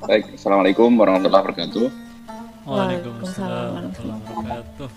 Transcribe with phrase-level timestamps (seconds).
[0.00, 1.86] Baik, Assalamualaikum warahmatullahi wabarakatuh.
[2.64, 4.88] Waalaikumsalam warahmatullahi wabarakatuh.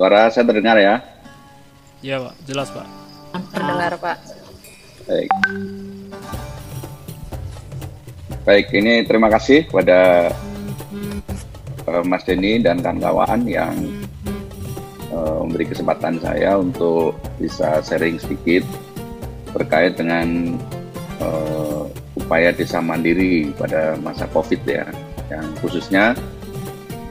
[0.00, 1.04] Suara saya terdengar ya?
[2.00, 2.86] Iya Pak, jelas Pak.
[3.52, 4.16] Terdengar Pak.
[5.04, 5.30] Baik.
[8.48, 10.30] Baik, ini terima kasih kepada
[11.84, 13.74] uh, Mas Denny dan kawan-kawan yang
[15.12, 18.62] uh, memberi kesempatan saya untuk bisa sharing sedikit
[19.52, 20.56] terkait dengan
[21.18, 21.65] uh,
[22.26, 24.82] upaya desa mandiri pada masa COVID ya,
[25.30, 26.18] yang khususnya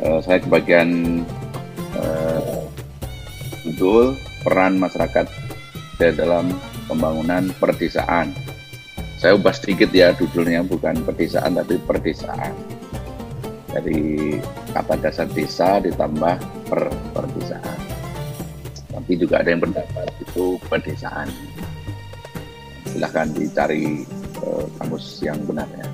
[0.04, 1.24] uh, saya kebagian
[1.96, 2.68] uh,
[3.64, 5.24] judul peran masyarakat
[6.20, 6.52] dalam
[6.92, 8.36] pembangunan perdesaan.
[9.16, 12.52] Saya ubah sedikit ya judulnya bukan pedesaan tapi perdesaan.
[13.72, 14.36] Dari
[14.76, 16.36] kata dasar desa ditambah
[16.68, 17.80] per perdesaan.
[18.92, 21.32] Tapi juga ada yang pendapat itu pedesaan.
[22.92, 24.04] Silahkan dicari
[24.46, 25.88] eh, kamus yang benar ya.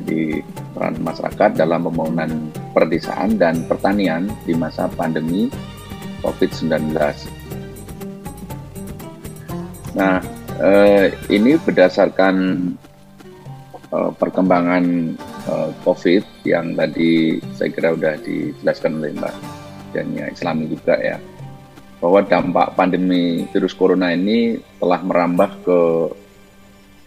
[0.00, 0.40] Jadi
[0.74, 2.30] peran masyarakat dalam pembangunan
[2.72, 5.50] perdesaan dan pertanian di masa pandemi
[6.22, 6.94] COVID-19
[9.90, 10.22] nah
[10.62, 12.36] uh, ini berdasarkan
[13.90, 15.16] uh, perkembangan
[15.50, 19.34] uh, COVID yang tadi saya kira sudah dijelaskan oleh Mbak
[19.90, 21.18] Dania Islami juga ya,
[21.98, 25.80] bahwa dampak pandemi virus corona ini telah merambah ke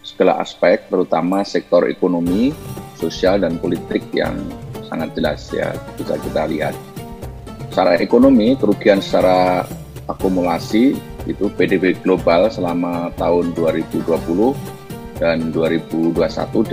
[0.04, 2.52] segala aspek, terutama sektor ekonomi,
[2.94, 4.36] sosial, dan politik yang
[4.86, 6.76] sangat jelas ya bisa kita lihat.
[7.72, 9.66] Secara ekonomi, kerugian secara
[10.06, 10.94] akumulasi
[11.24, 14.04] itu PDB global selama tahun 2020
[15.18, 16.14] dan 2021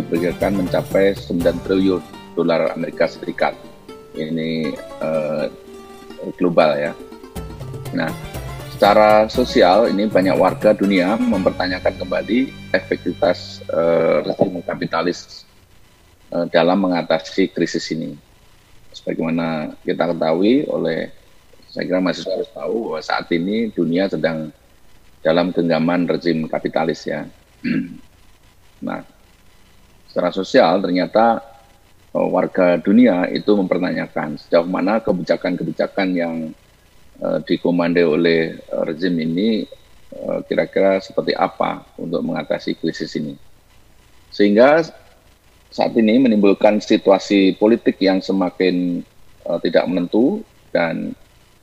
[0.04, 2.04] diperkirakan mencapai 9 triliun
[2.36, 3.56] dolar Amerika Serikat.
[4.12, 5.48] Ini uh,
[6.36, 6.92] global ya.
[7.96, 8.12] Nah,
[8.82, 15.46] secara sosial ini banyak warga dunia mempertanyakan kembali efektivitas uh, rezim kapitalis
[16.34, 18.18] uh, dalam mengatasi krisis ini.
[18.90, 21.14] Sebagaimana kita ketahui oleh
[21.70, 24.50] saya kira masih harus tahu bahwa saat ini dunia sedang
[25.22, 27.30] dalam genggaman rezim kapitalis ya.
[28.82, 29.06] nah,
[30.10, 31.38] secara sosial ternyata
[32.18, 36.36] uh, warga dunia itu mempertanyakan sejauh mana kebijakan-kebijakan yang
[37.22, 39.66] uh, dikomandai oleh uh, rezim ini
[40.52, 43.40] kira-kira seperti apa untuk mengatasi krisis ini.
[44.28, 44.84] Sehingga
[45.72, 49.08] saat ini menimbulkan situasi politik yang semakin
[49.64, 50.44] tidak menentu
[50.76, 51.16] dan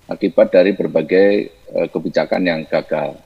[0.09, 1.53] akibat dari berbagai
[1.93, 3.21] kebijakan yang gagal.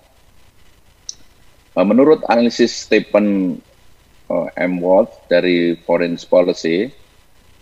[1.78, 3.62] Menurut analisis Stephen
[4.58, 4.72] M.
[4.82, 6.90] Wolf dari Foreign Policy,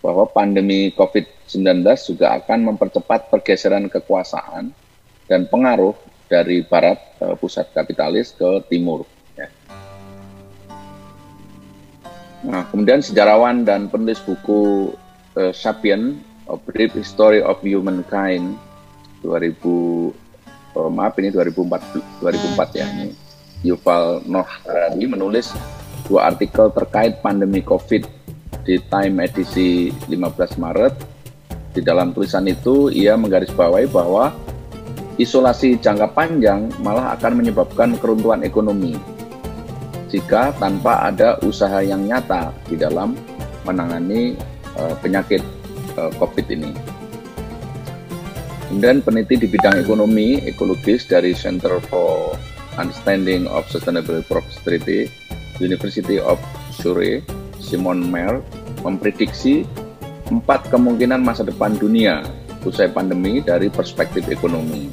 [0.00, 4.72] bahwa pandemi COVID-19 juga akan mempercepat pergeseran kekuasaan
[5.28, 5.92] dan pengaruh
[6.26, 9.04] dari barat uh, pusat kapitalis ke timur.
[9.36, 9.48] Ya.
[12.40, 14.92] Nah, kemudian sejarawan dan penulis buku
[15.36, 18.56] uh, Sapien, A Brief History of Humankind,
[19.20, 20.16] 2000
[20.76, 23.08] oh, maaf ini 2004 2004 ya ini
[23.60, 25.52] Yuval Noah Harari menulis
[26.08, 28.08] dua artikel terkait pandemi COVID
[28.64, 30.94] di Time edisi 15 Maret.
[31.70, 34.34] Di dalam tulisan itu ia menggarisbawahi bahwa
[35.20, 38.98] isolasi jangka panjang malah akan menyebabkan keruntuhan ekonomi
[40.10, 43.14] jika tanpa ada usaha yang nyata di dalam
[43.62, 44.34] menangani
[44.74, 45.40] uh, penyakit
[45.94, 46.74] uh, COVID ini.
[48.66, 52.34] Kemudian peneliti di bidang ekonomi ekologis dari Center for
[52.78, 55.10] Understanding of Sustainable Prosperity,
[55.58, 56.38] University of
[56.70, 57.22] Surrey,
[57.60, 58.40] Simon Mer,
[58.82, 59.68] memprediksi
[60.32, 62.24] empat kemungkinan masa depan dunia
[62.64, 64.90] usai pandemi dari perspektif ekonomi.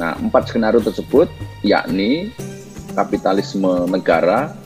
[0.00, 1.28] Nah, empat skenario tersebut
[1.60, 2.32] yakni
[2.96, 4.56] kapitalisme negara,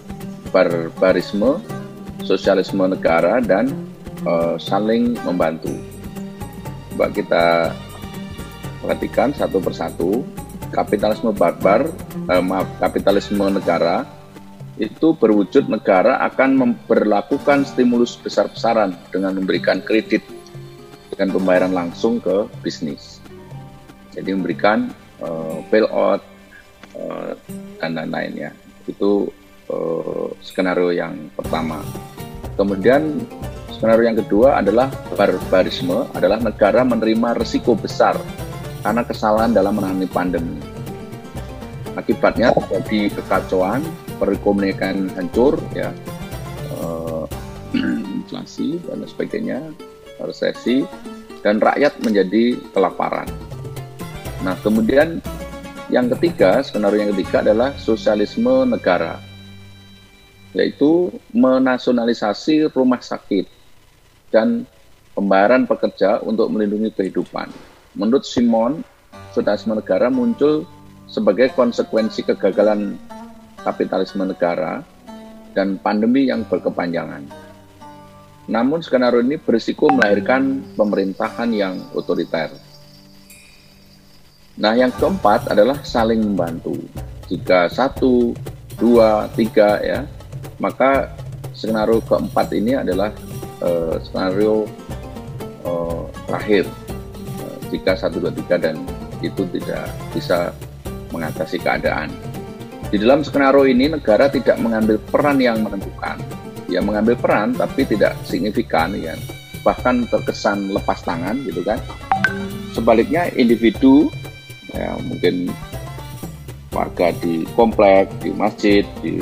[0.55, 1.59] barbarisme,
[2.23, 3.75] sosialisme negara, dan
[4.23, 5.75] uh, saling membantu
[6.95, 7.47] coba kita
[8.79, 10.23] perhatikan satu persatu
[10.71, 11.91] kapitalisme barbar
[12.31, 14.07] eh, maaf kapitalisme negara
[14.75, 20.27] itu berwujud negara akan memperlakukan stimulus besar-besaran dengan memberikan kredit
[21.15, 23.23] dengan pembayaran langsung ke bisnis.
[24.11, 24.91] Jadi memberikan
[25.23, 26.23] uh, bailout
[26.99, 27.33] uh,
[27.79, 28.51] dan lain-lain ya.
[28.91, 29.31] Itu
[29.71, 31.83] uh, skenario yang pertama.
[32.55, 33.23] Kemudian
[33.75, 34.87] Skenario yang kedua adalah
[35.19, 38.15] barbarisme, adalah negara menerima resiko besar
[38.87, 40.57] karena kesalahan dalam menangani pandemi.
[41.99, 43.83] Akibatnya terjadi kekacauan,
[44.25, 45.93] perekonomian hancur, ya,
[46.81, 47.29] uh,
[48.25, 49.61] inflasi dan sebagainya,
[50.25, 50.89] resesi,
[51.45, 53.29] dan rakyat menjadi kelaparan.
[54.41, 55.21] Nah, kemudian
[55.93, 59.21] yang ketiga, skenario yang ketiga adalah sosialisme negara.
[60.55, 63.51] yaitu menasionalisasi rumah sakit
[64.31, 64.63] dan
[65.11, 67.51] pembayaran pekerja untuk melindungi kehidupan.
[67.99, 68.87] Menurut Simon,
[69.35, 70.63] sosialisme negara muncul
[71.11, 72.95] sebagai konsekuensi kegagalan
[73.65, 74.85] kapitalisme negara
[75.57, 77.25] dan pandemi yang berkepanjangan.
[78.45, 82.53] Namun skenario ini berisiko melahirkan pemerintahan yang otoriter.
[84.55, 86.77] Nah, yang keempat adalah saling membantu.
[87.27, 88.37] Jika satu,
[88.77, 90.05] dua, tiga ya,
[90.61, 91.11] maka
[91.57, 93.11] skenario keempat ini adalah
[93.65, 94.69] uh, skenario
[95.65, 96.69] uh, terakhir.
[97.41, 98.77] Uh, jika satu, dua, tiga dan
[99.25, 100.53] itu tidak bisa
[101.11, 102.13] mengatasi keadaan.
[102.95, 106.15] Di dalam skenario ini negara tidak mengambil peran yang menentukan.
[106.71, 109.19] Ya mengambil peran tapi tidak signifikan ya.
[109.67, 111.83] Bahkan terkesan lepas tangan gitu kan.
[112.71, 114.15] Sebaliknya individu
[114.71, 115.51] ya mungkin
[116.71, 119.19] warga di komplek, di masjid, di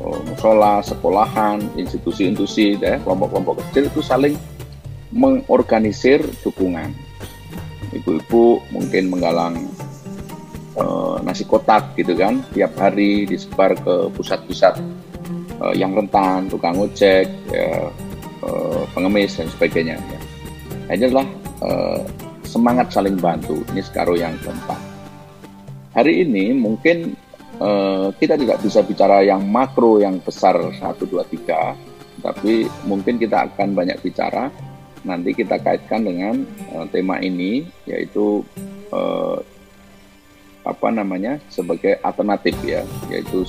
[0.00, 4.40] oh, musola, sekolahan, institusi-institusi, ya, kelompok-kelompok kecil itu saling
[5.12, 6.96] mengorganisir dukungan.
[7.92, 9.68] Ibu-ibu mungkin menggalang
[10.78, 12.40] uh, nasi kotak gitu kan.
[12.52, 14.78] Tiap hari disebar ke pusat-pusat
[15.60, 17.88] uh, yang rentan tukang ojek uh,
[18.92, 20.20] pengemis dan sebagainya ya.
[20.92, 21.26] ini adalah
[21.62, 22.00] uh,
[22.42, 23.62] semangat saling bantu.
[23.72, 24.80] Ini sekarang yang keempat.
[25.92, 27.16] Hari ini mungkin
[27.60, 31.76] uh, kita tidak bisa bicara yang makro yang besar satu dua tiga
[32.22, 34.48] tapi mungkin kita akan banyak bicara.
[35.02, 38.46] Nanti kita kaitkan dengan uh, tema ini yaitu
[38.94, 39.42] uh,
[40.62, 43.46] apa namanya sebagai alternatif ya yaitu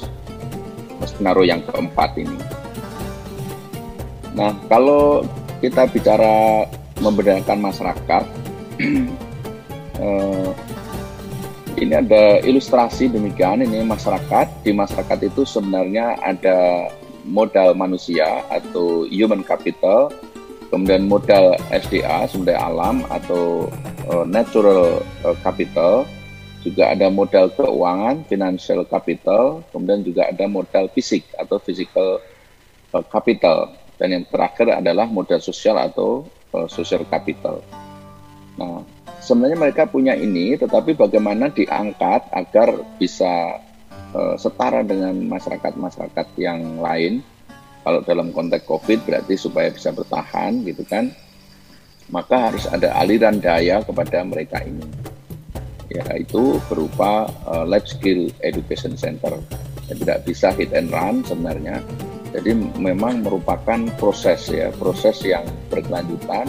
[1.06, 2.38] skenario yang keempat ini.
[4.34, 5.22] Nah kalau
[5.62, 6.66] kita bicara
[7.00, 8.24] membedakan masyarakat
[10.04, 10.50] eh,
[11.80, 16.90] ini ada ilustrasi demikian ini masyarakat di masyarakat itu sebenarnya ada
[17.28, 20.12] modal manusia atau human capital
[20.72, 23.70] kemudian modal SDA sumber alam atau
[24.10, 26.10] uh, natural uh, capital
[26.64, 32.24] juga ada modal keuangan, financial capital, kemudian juga ada modal fisik atau physical
[32.96, 36.24] uh, capital, dan yang terakhir adalah modal sosial atau
[36.56, 37.60] uh, social capital.
[38.56, 38.88] Nah,
[39.20, 43.60] sebenarnya mereka punya ini, tetapi bagaimana diangkat agar bisa
[44.16, 47.20] uh, setara dengan masyarakat-masyarakat yang lain.
[47.84, 51.12] Kalau dalam konteks COVID berarti supaya bisa bertahan, gitu kan?
[52.08, 54.88] Maka harus ada aliran daya kepada mereka ini
[55.94, 59.38] yaitu berupa uh, life skill education center.
[59.92, 61.84] yang tidak bisa hit and run sebenarnya.
[62.32, 66.48] Jadi memang merupakan proses ya, proses yang berkelanjutan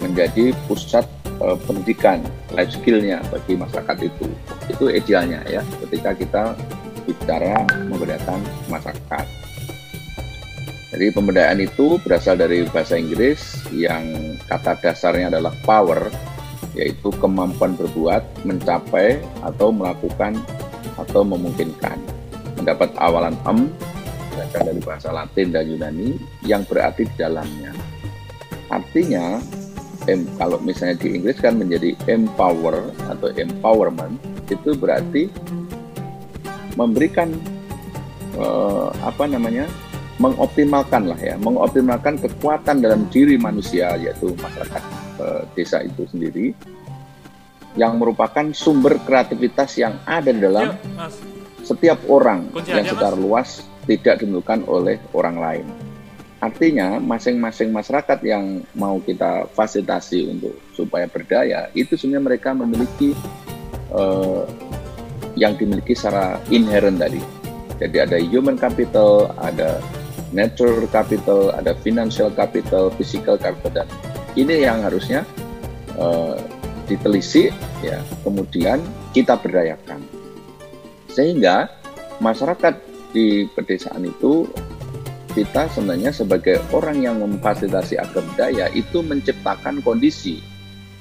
[0.00, 1.04] menjadi pusat
[1.44, 2.24] uh, pendidikan
[2.56, 4.26] life skillnya bagi masyarakat itu.
[4.72, 6.42] Itu idealnya ya, ketika kita
[7.04, 8.40] bicara membedakan
[8.72, 9.26] masyarakat.
[10.94, 16.06] Jadi pemberdayaan itu berasal dari bahasa Inggris yang kata dasarnya adalah power
[16.74, 20.34] yaitu kemampuan berbuat, mencapai, atau melakukan,
[20.98, 21.98] atau memungkinkan.
[22.58, 23.70] Mendapat awalan em,
[24.34, 27.70] berasal dari bahasa Latin dan Yunani, yang berarti di dalamnya.
[28.70, 29.38] Artinya,
[30.10, 34.18] em, kalau misalnya di Inggris kan menjadi empower atau empowerment,
[34.50, 35.30] itu berarti
[36.74, 37.30] memberikan
[38.34, 39.70] eh, apa namanya
[40.18, 46.54] mengoptimalkan lah ya, mengoptimalkan kekuatan dalam diri manusia yaitu masyarakat eh, desa itu sendiri
[47.74, 51.10] yang merupakan sumber kreativitas yang ada di dalam Yuk,
[51.66, 53.22] setiap orang Kunci yang aja, secara mas.
[53.22, 53.48] luas
[53.84, 55.66] tidak ditentukan oleh orang lain.
[56.38, 63.16] Artinya masing-masing masyarakat yang mau kita fasilitasi untuk supaya berdaya itu sebenarnya mereka memiliki
[63.90, 64.44] uh,
[65.34, 67.18] yang dimiliki secara inherent tadi.
[67.80, 69.80] Jadi ada human capital, ada
[70.30, 73.88] natural capital, ada financial capital, physical capital dan
[74.34, 75.22] ini yang harusnya
[75.98, 76.38] uh,
[76.90, 78.82] ditelisik ya kemudian
[79.14, 80.02] kita berdayakan.
[81.08, 81.70] Sehingga
[82.18, 82.74] masyarakat
[83.14, 84.50] di pedesaan itu
[85.34, 90.42] kita sebenarnya sebagai orang yang memfasilitasi agar berdaya itu menciptakan kondisi.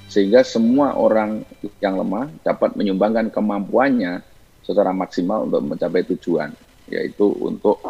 [0.09, 1.41] Sehingga semua orang
[1.81, 4.21] yang lemah dapat menyumbangkan kemampuannya
[4.61, 6.53] secara maksimal untuk mencapai tujuan
[6.87, 7.81] yaitu untuk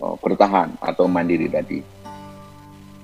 [0.00, 1.84] uh, bertahan atau mandiri tadi.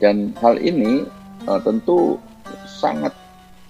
[0.01, 1.05] Dan hal ini
[1.47, 2.19] uh, tentu
[2.67, 3.15] sangat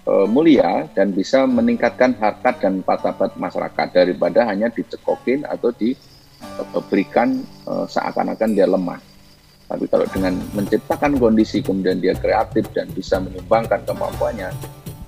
[0.08, 7.86] uh, mulia dan bisa meningkatkan harkat dan martabat masyarakat daripada hanya dicekokin atau diberikan uh,
[7.86, 9.00] seakan-akan dia lemah.
[9.72, 14.52] Tapi kalau dengan menciptakan kondisi kemudian dia kreatif dan bisa menyumbangkan kemampuannya,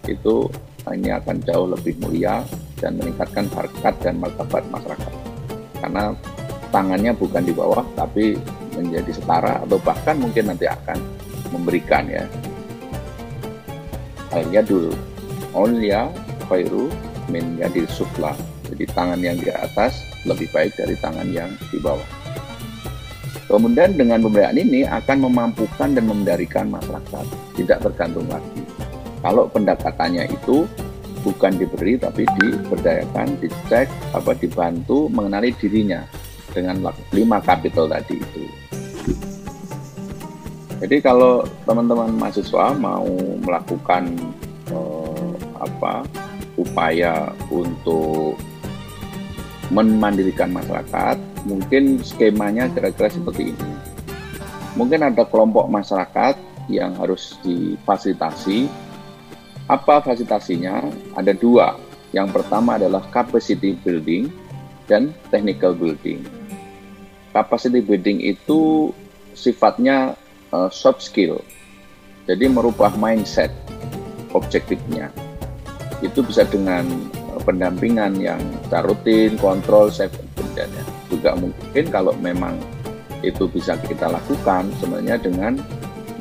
[0.09, 0.49] itu
[0.89, 2.41] hanya akan jauh lebih mulia
[2.81, 5.13] dan meningkatkan harkat dan martabat masyarakat.
[5.85, 6.17] Karena
[6.73, 8.41] tangannya bukan di bawah, tapi
[8.73, 10.99] menjadi setara atau bahkan mungkin nanti akan
[11.53, 12.25] memberikan ya
[14.35, 14.91] akhirnya dulu.
[15.55, 16.11] Onlia
[16.51, 16.91] khairu
[17.31, 18.35] min yadil sufla.
[18.67, 22.03] Jadi tangan yang di atas lebih baik dari tangan yang di bawah.
[23.47, 27.25] Kemudian dengan pemberdayaan ini akan memampukan dan memendarikan masyarakat.
[27.55, 28.67] Tidak tergantung lagi.
[29.23, 30.67] Kalau pendekatannya itu
[31.23, 36.03] bukan diberi tapi diberdayakan, dicek, apa dibantu mengenali dirinya
[36.51, 36.83] dengan
[37.15, 38.64] lima kapital tadi itu.
[40.85, 43.09] Jadi kalau teman-teman mahasiswa mau
[43.41, 44.05] melakukan
[44.69, 46.05] eh, apa
[46.61, 48.37] upaya untuk
[49.73, 51.17] memandirikan masyarakat,
[51.49, 53.71] mungkin skemanya kira-kira seperti ini.
[54.77, 56.37] Mungkin ada kelompok masyarakat
[56.69, 58.69] yang harus difasilitasi
[59.65, 60.85] apa fasilitasinya?
[61.17, 61.81] Ada dua.
[62.13, 64.29] Yang pertama adalah capacity building
[64.85, 66.21] dan technical building.
[67.33, 68.93] Capacity building itu
[69.33, 70.13] sifatnya
[70.55, 71.43] uh, soft skill.
[72.31, 73.51] Jadi merubah mindset
[74.31, 75.11] objektifnya.
[76.01, 76.87] Itu bisa dengan
[77.35, 78.41] uh, pendampingan yang
[78.87, 80.85] rutin, kontrol, dan ya.
[81.11, 82.55] juga mungkin kalau memang
[83.27, 85.59] itu bisa kita lakukan sebenarnya dengan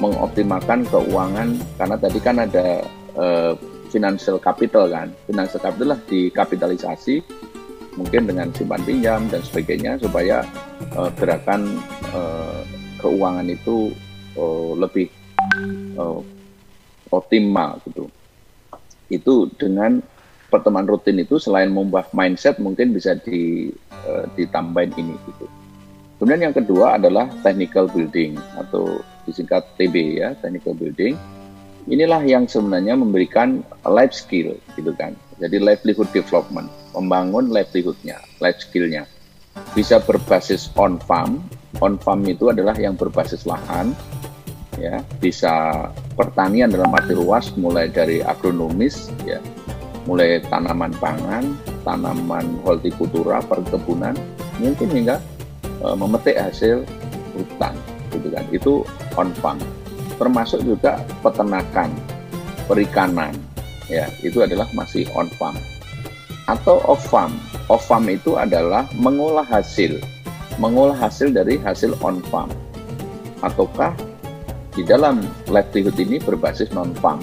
[0.02, 2.82] mengoptimalkan keuangan karena tadi kan ada
[3.14, 3.54] uh,
[3.94, 5.14] financial capital kan.
[5.30, 7.22] Financial capital lah dikapitalisasi
[7.94, 10.42] mungkin dengan simpan pinjam dan sebagainya supaya
[10.98, 11.78] uh, gerakan
[12.10, 12.66] uh,
[12.98, 13.94] keuangan itu
[14.38, 15.08] uh, lebih
[15.98, 16.22] uh,
[17.14, 18.10] optimal gitu.
[19.12, 20.02] Itu dengan
[20.50, 23.74] pertemuan rutin itu selain mengubah mindset mungkin bisa di,
[24.06, 25.46] uh, ditambahin ini gitu.
[26.22, 31.18] Kemudian yang kedua adalah technical building atau disingkat TB ya, technical building
[31.88, 35.16] inilah yang sebenarnya memberikan life skill gitu kan.
[35.42, 39.04] Jadi livelihood development, membangun livelihoodnya, life skillnya.
[39.74, 41.42] Bisa berbasis on farm,
[41.82, 43.94] on farm itu adalah yang berbasis lahan,
[44.78, 45.02] ya.
[45.18, 49.42] Bisa pertanian dalam arti luas mulai dari agronomis, ya.
[50.06, 54.14] Mulai tanaman pangan, tanaman hortikultura, perkebunan,
[54.62, 55.18] mungkin hingga
[55.64, 56.86] e, memetik hasil
[57.34, 57.74] hutan,
[58.14, 58.46] gitu kan.
[58.54, 58.74] Itu
[59.18, 59.58] on farm
[60.22, 61.90] termasuk juga peternakan,
[62.70, 63.34] perikanan,
[63.90, 64.06] ya.
[64.22, 65.58] Itu adalah masih on farm
[66.48, 67.36] atau off farm.
[67.72, 70.00] Off farm itu adalah mengolah hasil,
[70.60, 72.52] mengolah hasil dari hasil on farm,
[73.40, 73.96] ataukah
[74.74, 77.22] di dalam livelihood ini berbasis non farm.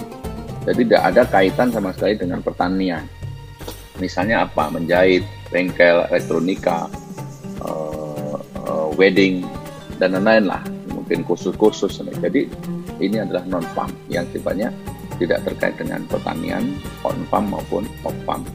[0.61, 3.05] Jadi tidak ada kaitan sama sekali dengan pertanian.
[3.97, 4.69] Misalnya apa?
[4.69, 6.85] Menjahit, bengkel, elektronika,
[7.65, 9.45] uh, uh, wedding,
[9.97, 10.61] dan lain-lain lah.
[10.93, 12.01] Mungkin khusus-khusus.
[12.01, 12.49] Jadi
[13.01, 14.69] ini adalah non farm yang sifatnya
[15.17, 18.45] tidak terkait dengan pertanian on farm maupun off farm.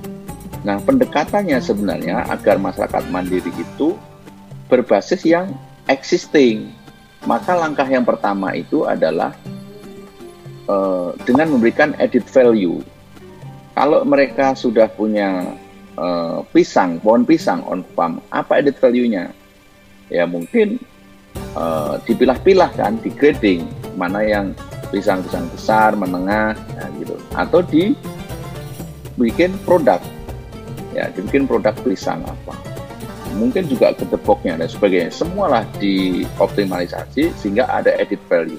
[0.66, 3.94] Nah, pendekatannya sebenarnya agar masyarakat mandiri itu
[4.66, 5.54] berbasis yang
[5.86, 6.74] existing.
[7.22, 9.30] Maka langkah yang pertama itu adalah
[10.66, 12.82] uh, dengan memberikan added value.
[13.78, 15.54] Kalau mereka sudah punya
[15.94, 19.30] uh, pisang, pohon pisang on farm, apa added value-nya?
[20.10, 20.82] Ya mungkin
[21.54, 24.50] uh, dipilah-pilah kan, di grading mana yang
[24.90, 27.14] pisang-pisang besar, menengah, ya, gitu.
[27.34, 29.98] Atau dibikin produk,
[30.96, 32.56] ya, dibikin produk pisang apa.
[33.36, 35.12] Mungkin juga kedepoknya dan sebagainya.
[35.12, 38.58] Semualah dioptimalisasi sehingga ada edit value.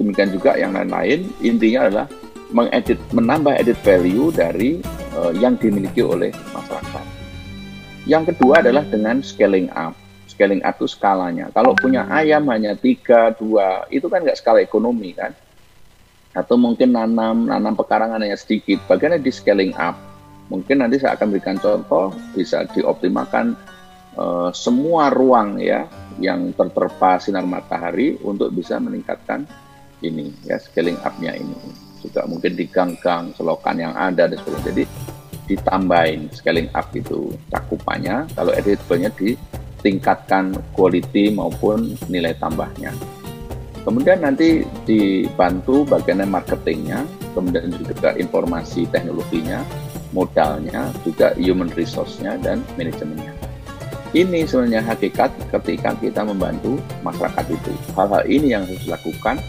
[0.00, 2.06] Demikian juga yang lain-lain, intinya adalah
[2.48, 4.80] mengedit, menambah edit value dari
[5.20, 7.04] uh, yang dimiliki oleh masyarakat.
[8.08, 9.94] Yang kedua adalah dengan scaling up
[10.34, 11.46] scaling up itu skalanya.
[11.54, 15.30] Kalau punya ayam hanya tiga, dua, itu kan nggak skala ekonomi kan.
[16.34, 18.82] Atau mungkin nanam, nanam pekarangan hanya sedikit.
[18.90, 19.94] Bagaimana di scaling up?
[20.52, 23.56] Mungkin nanti saya akan berikan contoh, bisa dioptimalkan
[24.20, 25.88] uh, semua ruang ya
[26.20, 29.48] yang terterpa sinar matahari untuk bisa meningkatkan
[30.04, 31.56] ini ya scaling up-nya ini.
[32.04, 34.68] Juga mungkin di gang-gang, selokan yang ada dan sebagainya.
[34.68, 34.84] Jadi
[35.44, 39.36] ditambahin scaling up itu cakupannya, kalau editable-nya di
[39.84, 42.92] tingkatkan quality maupun nilai tambahnya.
[43.84, 47.04] Kemudian nanti dibantu bagian marketingnya,
[47.36, 49.60] kemudian juga informasi teknologinya,
[50.14, 53.34] modalnya, juga human resource-nya dan manajemennya.
[54.14, 57.74] Ini sebenarnya hakikat ketika kita membantu masyarakat itu.
[57.98, 59.42] Hal-hal ini yang harus dilakukan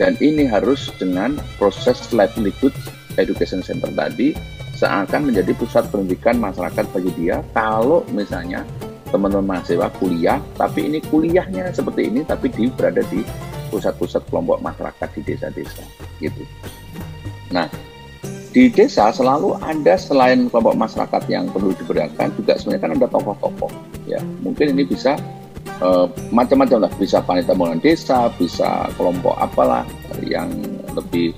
[0.00, 2.72] dan ini harus dengan proses livelihood
[3.20, 4.32] education center tadi
[4.76, 8.64] seakan menjadi pusat pendidikan masyarakat bagi dia kalau misalnya
[9.08, 13.22] teman-teman mahasiswa kuliah, tapi ini kuliahnya seperti ini, tapi di berada di
[13.70, 15.84] pusat-pusat kelompok masyarakat di desa-desa,
[16.18, 16.42] gitu.
[17.54, 17.70] Nah,
[18.56, 23.68] di desa selalu ada selain kelompok masyarakat yang perlu diberdayakan, juga sebenarnya kan ada tokoh-tokoh,
[24.08, 24.16] ya.
[24.40, 25.20] Mungkin ini bisa
[25.84, 26.92] uh, macam-macam lah.
[26.96, 29.84] Bisa panitia pembangunan desa bisa kelompok apalah
[30.24, 30.48] yang
[30.96, 31.36] lebih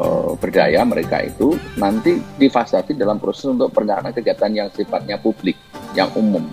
[0.00, 5.60] uh, berdaya mereka itu nanti difasilitasi dalam proses untuk perencanaan kegiatan yang sifatnya publik
[5.92, 6.48] yang umum.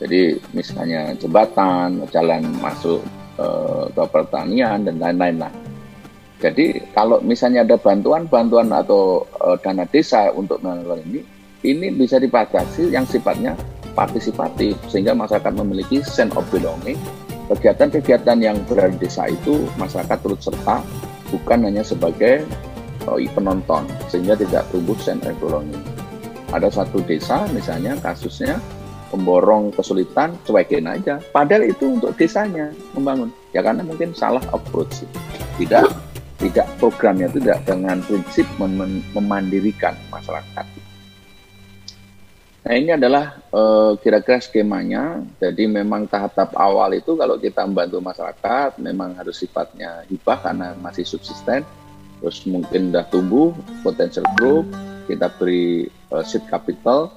[0.00, 3.04] Jadi misalnya jembatan jalan masuk
[3.36, 5.52] uh, ke pertanian dan lain-lain lah
[6.40, 11.20] jadi kalau misalnya ada bantuan-bantuan atau uh, dana desa untuk melakukan ini,
[11.68, 13.52] ini bisa dibatasi yang sifatnya
[13.92, 16.96] partisipatif sehingga masyarakat memiliki sense of belonging.
[17.52, 20.80] Kegiatan-kegiatan yang berada di desa itu masyarakat turut serta
[21.28, 22.48] bukan hanya sebagai
[23.04, 25.84] uh, penonton sehingga tidak tumbuh sense of belonging.
[26.56, 28.56] Ada satu desa misalnya kasusnya
[29.12, 31.20] pemborong kesulitan cuekin aja.
[31.36, 33.28] Padahal itu untuk desanya membangun.
[33.52, 35.04] Ya karena mungkin salah approach.
[35.60, 36.09] Tidak
[36.40, 40.66] tidak programnya itu tidak dengan prinsip mem memandirikan masyarakat.
[42.60, 45.04] Nah ini adalah eh, kira-kira uh, skemanya.
[45.36, 51.04] Jadi memang tahap-tahap awal itu kalau kita membantu masyarakat memang harus sifatnya hibah karena masih
[51.04, 51.64] subsisten.
[52.20, 54.68] Terus mungkin sudah tumbuh, potential growth,
[55.08, 57.12] kita beri uh, seed capital.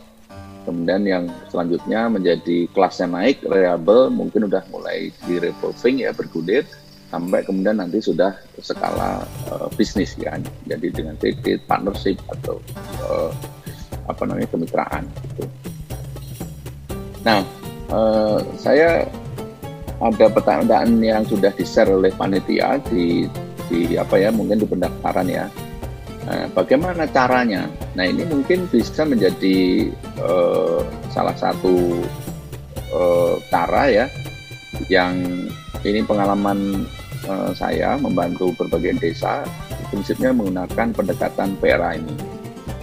[0.64, 6.64] Kemudian yang selanjutnya menjadi kelasnya naik, reliable, mungkin sudah mulai di revolving ya bergulir
[7.14, 9.22] sampai kemudian nanti sudah skala
[9.54, 10.34] uh, bisnis ya
[10.66, 12.58] jadi dengan kredit partnership atau
[13.06, 13.30] uh,
[14.10, 15.46] apa namanya kemitraan gitu.
[17.22, 17.46] Nah
[17.94, 19.06] uh, saya
[20.02, 23.30] ada pertanyaan yang sudah di share oleh panitia di
[23.70, 25.46] di apa ya mungkin di pendaftaran ya
[26.24, 27.68] Nah, bagaimana caranya?
[28.00, 29.92] Nah, ini mungkin bisa menjadi
[30.24, 30.80] uh,
[31.12, 32.00] salah satu
[32.96, 34.06] uh, cara ya
[34.88, 35.20] yang
[35.84, 36.88] ini pengalaman
[37.28, 39.44] uh, saya membantu berbagai desa
[39.94, 42.16] prinsipnya menggunakan pendekatan PRA ini.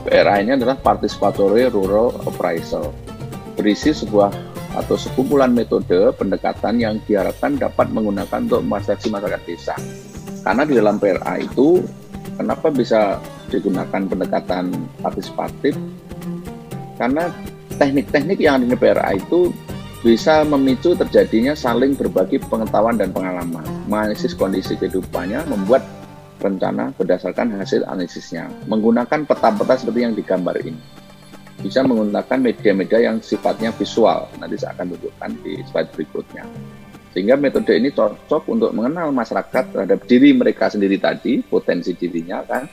[0.07, 2.95] PRA ini adalah Participatory Rural Appraisal.
[3.59, 4.31] Berisi sebuah
[4.79, 9.75] atau sekumpulan metode pendekatan yang diharapkan dapat menggunakan untuk masyarakat masyarakat desa.
[10.47, 11.83] Karena di dalam PRA itu,
[12.39, 13.19] kenapa bisa
[13.51, 14.71] digunakan pendekatan
[15.03, 15.75] partisipatif?
[16.97, 17.29] Karena
[17.77, 19.51] teknik-teknik yang ada di PRA itu
[20.01, 25.83] bisa memicu terjadinya saling berbagi pengetahuan dan pengalaman, menganalisis kondisi kehidupannya, membuat
[26.41, 30.79] rencana berdasarkan hasil analisisnya, menggunakan peta-peta seperti yang digambar ini.
[31.61, 36.45] Bisa menggunakan media-media yang sifatnya visual, nanti saya akan tunjukkan di slide berikutnya.
[37.13, 42.65] Sehingga metode ini cocok untuk mengenal masyarakat terhadap diri mereka sendiri tadi, potensi dirinya kan,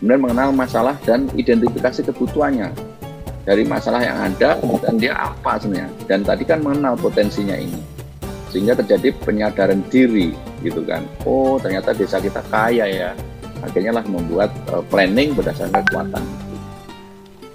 [0.00, 2.72] kemudian mengenal masalah dan identifikasi kebutuhannya,
[3.44, 4.56] dari masalah yang ada
[4.86, 5.90] dan dia apa sebenarnya.
[6.08, 7.82] Dan tadi kan mengenal potensinya ini.
[8.48, 10.32] Sehingga terjadi penyadaran diri
[10.64, 11.04] gitu kan.
[11.24, 13.10] Oh ternyata desa kita kaya ya.
[13.60, 16.24] Akhirnya lah membuat uh, planning berdasarkan kekuatan.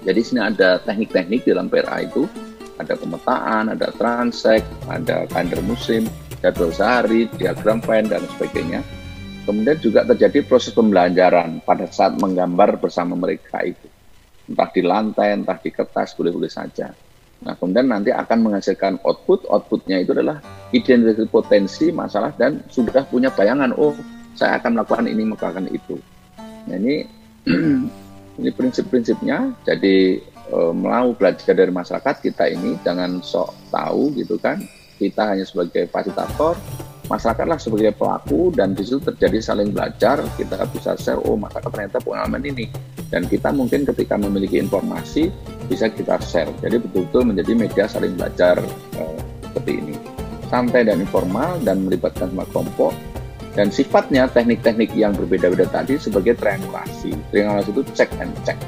[0.06, 2.30] Jadi sini ada teknik-teknik dalam PRA itu.
[2.76, 6.04] Ada pemetaan, ada transek, ada kalender musim,
[6.44, 8.84] jadwal sehari, diagram pen dan sebagainya.
[9.48, 13.88] Kemudian juga terjadi proses pembelajaran pada saat menggambar bersama mereka itu.
[14.46, 16.92] Entah di lantai, entah di kertas, boleh-boleh saja.
[17.44, 20.40] Nah, kemudian nanti akan menghasilkan output, outputnya itu adalah
[20.72, 23.92] identifikasi potensi, masalah, dan sudah punya bayangan, oh,
[24.32, 26.00] saya akan melakukan ini, melakukan itu.
[26.66, 27.04] Nah, ini
[28.40, 30.58] ini prinsip-prinsipnya, jadi e,
[31.16, 34.60] belajar dari masyarakat kita ini, jangan sok tahu gitu kan,
[34.96, 36.56] kita hanya sebagai fasilitator,
[37.06, 40.24] masyarakatlah sebagai pelaku dan di situ terjadi saling belajar.
[40.34, 42.66] Kita bisa share oh masyarakat ternyata pengalaman ini.
[43.06, 45.30] Dan kita mungkin ketika memiliki informasi
[45.66, 46.50] bisa kita share.
[46.62, 48.62] Jadi betul-betul menjadi media saling belajar
[48.96, 49.94] eh, seperti ini.
[50.46, 52.94] Santai dan informal dan melibatkan semua kelompok.
[53.56, 57.16] Dan sifatnya teknik-teknik yang berbeda-beda tadi sebagai triangulasi.
[57.32, 58.60] Triangulasi itu check and check.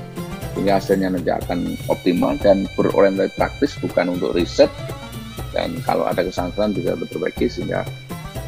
[0.57, 4.73] Sehingga hasilnya nanti akan optimal dan berorientasi praktis bukan untuk riset.
[5.53, 7.85] Dan kalau ada kesalahan bisa diperbaiki sehingga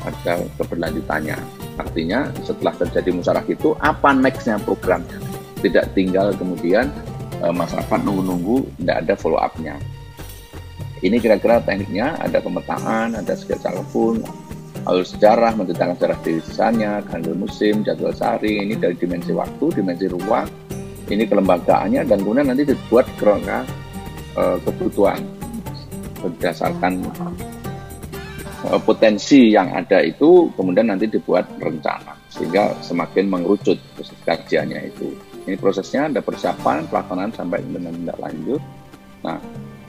[0.04, 1.36] ada keberlanjutannya.
[1.76, 5.16] Artinya setelah terjadi musyawarah itu apa nextnya programnya?
[5.60, 6.88] Tidak tinggal kemudian
[7.40, 9.76] e, masyarakat nunggu-nunggu, tidak ada follow up-nya.
[11.00, 14.20] Ini kira-kira tekniknya, ada pemetaan, ada sketsa pun,
[14.84, 20.48] alur sejarah, menceritakan sejarah desanya, kalender musim, jadwal sehari, ini dari dimensi waktu, dimensi ruang,
[21.08, 23.64] ini kelembagaannya, dan kemudian nanti dibuat kerangka
[24.36, 25.24] e, kebutuhan
[26.20, 27.00] berdasarkan
[28.60, 33.80] Eh, potensi yang ada itu kemudian nanti dibuat rencana sehingga semakin mengerucut
[34.28, 35.16] kajiannya itu.
[35.48, 38.60] Ini prosesnya ada persiapan, pelaksanaan sampai dengan tindak lanjut.
[39.24, 39.38] Nah,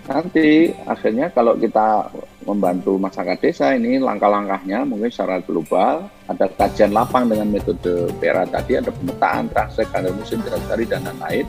[0.08, 2.12] nanti akhirnya kalau kita
[2.48, 8.80] membantu masyarakat desa ini langkah-langkahnya mungkin secara global ada kajian lapang dengan metode PERA tadi
[8.82, 11.46] ada pemetaan, translate, kalender musim, dari dan lain-lain.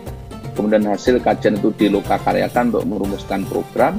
[0.53, 3.97] Kemudian hasil kajian itu dilokakaryakan untuk merumuskan program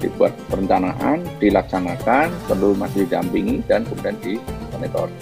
[0.00, 5.12] dibuat perencanaan, dilaksanakan, perlu masih didampingi dan kemudian dimonitor.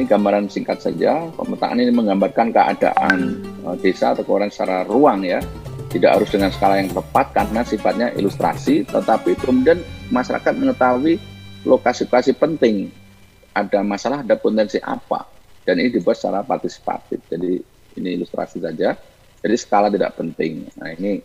[0.00, 1.28] Ini gambaran singkat saja.
[1.36, 5.44] Pemetaan ini menggambarkan keadaan uh, desa atau keluaran secara ruang ya.
[5.92, 9.76] Tidak harus dengan skala yang tepat karena sifatnya ilustrasi, tetapi kemudian
[10.08, 11.20] masyarakat mengetahui
[11.68, 12.88] lokasi-lokasi penting.
[13.52, 15.28] Ada masalah, ada potensi apa.
[15.68, 17.20] Dan ini dibuat secara partisipatif.
[17.28, 17.60] Jadi
[18.00, 18.96] ini ilustrasi saja.
[19.44, 20.64] Jadi skala tidak penting.
[20.80, 21.20] Nah ini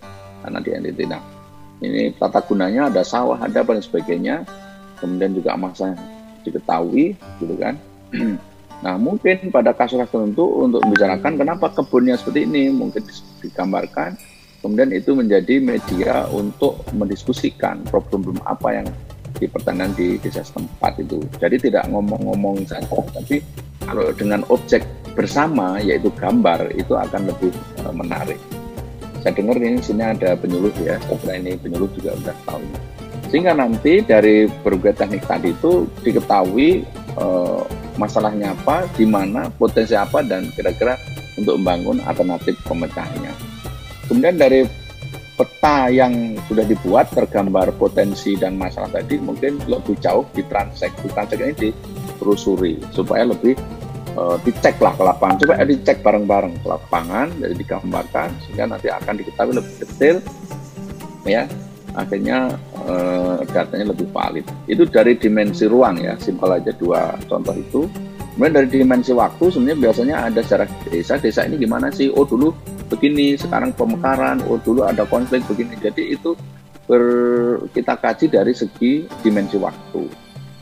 [0.51, 1.23] nanti yang ditindak.
[1.79, 4.43] Ini tata gunanya ada sawah, ada dan sebagainya.
[4.99, 5.95] Kemudian juga masa
[6.43, 7.79] diketahui, gitu kan.
[8.83, 13.01] Nah, mungkin pada kasus-kasus tertentu untuk membicarakan kenapa kebunnya seperti ini, mungkin
[13.39, 14.19] digambarkan,
[14.59, 18.87] kemudian itu menjadi media untuk mendiskusikan problem-problem apa yang
[19.39, 21.19] dipertanyakan di desa setempat itu.
[21.39, 23.43] Jadi tidak ngomong-ngomong saja, tapi
[23.83, 24.83] kalau dengan objek
[25.15, 27.51] bersama yaitu gambar itu akan lebih
[27.83, 28.39] uh, menarik.
[29.23, 32.65] Saya dengar ini sini ada penyuluh ya, setelah ini penyuluh juga sudah tahu.
[33.35, 36.87] Sehingga nanti dari berbagai teknik tadi itu diketahui
[37.19, 37.67] uh,
[37.99, 40.95] masalahnya apa, di mana, potensi apa, dan kira-kira
[41.35, 43.35] untuk membangun alternatif pemecahannya.
[44.07, 44.63] Kemudian dari
[45.35, 50.95] peta yang sudah dibuat tergambar potensi dan masalah tadi mungkin lebih jauh di transek.
[51.03, 53.59] Di transek ini ditelusuri supaya lebih
[54.15, 55.43] uh, dicek lah ke lapangan.
[55.43, 60.17] Coba dicek bareng-bareng ke lapangan jadi digambarkan sehingga nanti akan diketahui lebih detail
[61.27, 61.43] ya
[61.95, 62.53] akhirnya
[62.85, 64.45] uh, datanya lebih valid.
[64.67, 67.81] Itu dari dimensi ruang ya, simpel aja dua contoh itu.
[68.35, 72.11] Kemudian dari dimensi waktu sebenarnya biasanya ada sejarah desa, desa ini gimana sih?
[72.11, 72.51] Oh dulu
[72.91, 75.79] begini, sekarang pemekaran, oh dulu ada konflik begini.
[75.79, 76.35] Jadi itu
[76.83, 77.03] ber,
[77.71, 80.03] kita kaji dari segi dimensi waktu.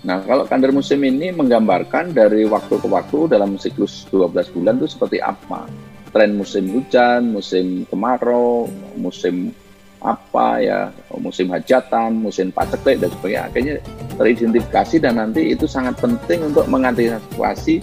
[0.03, 4.87] Nah, kalau kalender musim ini menggambarkan dari waktu ke waktu dalam siklus 12 bulan itu
[4.91, 5.65] seperti apa.
[6.11, 8.67] Tren musim hujan, musim kemarau,
[8.99, 9.55] musim
[10.03, 10.79] apa ya
[11.15, 13.75] musim hajatan, musim paceklik dan sebagainya akhirnya
[14.19, 17.79] teridentifikasi dan nanti itu sangat penting untuk mengantisipasi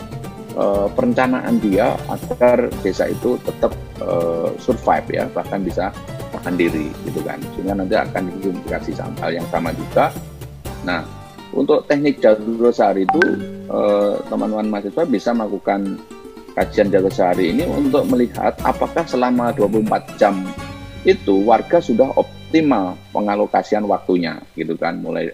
[0.60, 3.72] uh, perencanaan dia agar desa itu tetap
[4.04, 5.88] uh, survive ya bahkan bisa
[6.30, 10.12] tahan diri gitu kan sehingga nanti akan diidentifikasi hal yang sama juga.
[10.84, 11.02] Nah
[11.50, 13.22] untuk teknik jalur sehari itu
[13.66, 15.98] eh, teman-teman mahasiswa bisa melakukan
[16.54, 20.46] kajian jalur sehari ini untuk melihat apakah selama 24 jam
[21.04, 25.00] itu warga sudah optimal pengalokasian waktunya gitu kan.
[25.00, 25.32] Mulai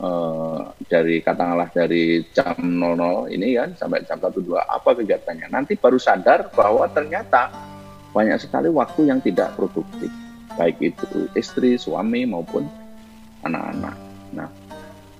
[0.00, 5.46] uh, dari katakanlah dari jam 00 ini kan sampai jam 12 apa kegiatannya.
[5.50, 7.50] Nanti baru sadar bahwa ternyata
[8.10, 10.10] banyak sekali waktu yang tidak produktif.
[10.56, 12.64] Baik itu istri suami maupun
[13.44, 13.96] anak-anak.
[14.34, 14.48] Nah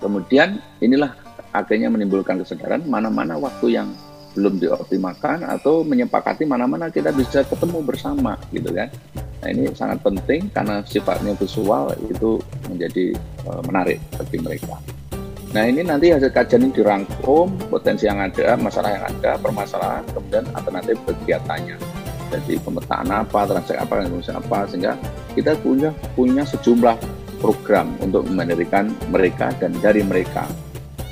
[0.00, 1.12] kemudian inilah
[1.52, 3.88] akhirnya menimbulkan kesadaran mana-mana waktu yang
[4.36, 8.92] belum dioptimalkan atau menyepakati mana-mana kita bisa ketemu bersama gitu kan.
[9.46, 13.14] Nah ini sangat penting karena sifatnya visual itu menjadi
[13.46, 14.74] uh, menarik bagi mereka.
[15.54, 20.50] Nah ini nanti hasil kajian ini dirangkum potensi yang ada, masalah yang ada, permasalahan, kemudian
[20.50, 21.78] alternatif kegiatannya.
[22.34, 24.92] Jadi pemetaan apa, transaksi apa, dan apa, sehingga
[25.38, 26.98] kita punya punya sejumlah
[27.38, 30.50] program untuk mendirikan mereka dan dari mereka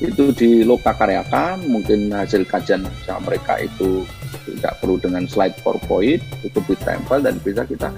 [0.03, 4.03] itu di lokakaryakan mungkin hasil kajian sama mereka itu
[4.43, 7.95] tidak perlu dengan slide PowerPoint itu ditempel dan bisa kita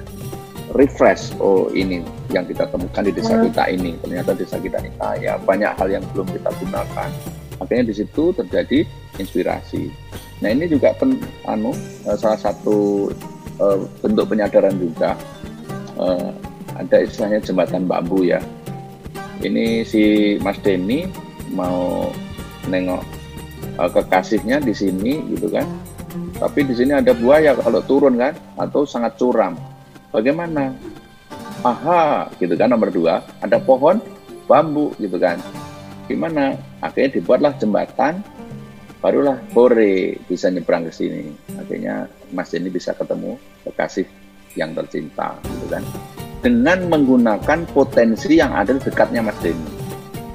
[0.76, 1.32] refresh.
[1.40, 3.44] Oh ini yang kita temukan di desa hmm.
[3.50, 3.92] kita ini.
[4.04, 5.40] Ternyata desa kita ini kaya.
[5.42, 7.10] Banyak hal yang belum kita gunakan.
[7.56, 8.84] Makanya di situ terjadi
[9.16, 9.88] inspirasi.
[10.44, 11.16] Nah ini juga pen,
[11.48, 11.72] anu
[12.04, 13.08] eh, salah satu
[13.58, 15.16] uh, bentuk penyadaran juga.
[15.96, 16.30] Uh,
[16.76, 18.38] ada istilahnya jembatan bambu ya.
[19.40, 21.08] Ini si Mas Denny
[21.56, 22.12] mau
[22.68, 23.00] nengok
[23.80, 25.64] uh, kekasihnya di sini gitu kan.
[26.36, 29.56] Tapi di sini ada buaya kalau turun kan atau sangat curam
[30.16, 30.72] bagaimana?
[31.61, 33.20] Aha gitu kan nomor dua.
[33.44, 34.00] Ada pohon
[34.48, 35.37] bambu gitu kan.
[36.09, 36.57] Gimana?
[36.81, 38.24] Akhirnya dibuatlah jembatan
[39.05, 41.37] barulah sore bisa nyebrang ke sini.
[41.61, 43.37] Akhirnya mas ini bisa ketemu
[43.68, 44.09] kekasih
[44.57, 45.85] yang tercinta gitu kan.
[46.40, 49.85] Dengan menggunakan potensi yang ada di dekatnya mas Denny.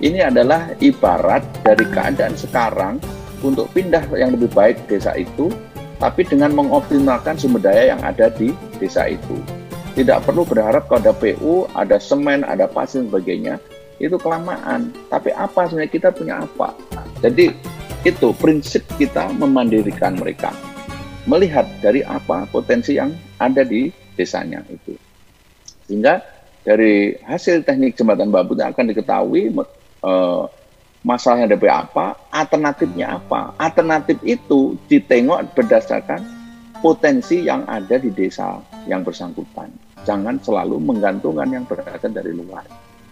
[0.02, 2.98] Ini adalah ibarat dari keadaan sekarang
[3.46, 5.54] untuk pindah yang lebih baik desa itu,
[6.02, 8.50] tapi dengan mengoptimalkan sumber daya yang ada di
[8.82, 9.38] desa itu.
[9.92, 13.60] Tidak perlu berharap kalau ada PU, ada semen, ada pasir, sebagainya.
[14.00, 14.96] Itu kelamaan.
[15.12, 16.74] Tapi apa sebenarnya kita punya apa?
[17.22, 17.54] jadi
[18.02, 20.50] itu prinsip kita memandirikan mereka.
[21.30, 24.98] Melihat dari apa potensi yang ada di desanya itu.
[25.86, 26.24] Sehingga
[26.66, 29.54] dari hasil teknik jembatan bambu akan diketahui
[30.02, 30.50] uh,
[31.06, 33.54] masalahnya ada apa, alternatifnya apa.
[33.60, 36.22] Alternatif itu ditengok berdasarkan
[36.82, 38.58] potensi yang ada di desa
[38.90, 39.70] yang bersangkutan.
[40.02, 42.66] jangan selalu menggantungkan yang berasal dari luar.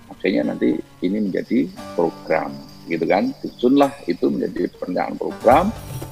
[0.10, 0.74] Akhirnya nanti
[1.06, 2.50] ini menjadi program,
[2.90, 3.30] gitu kan?
[3.46, 5.66] Susunlah itu menjadi perencanaan program.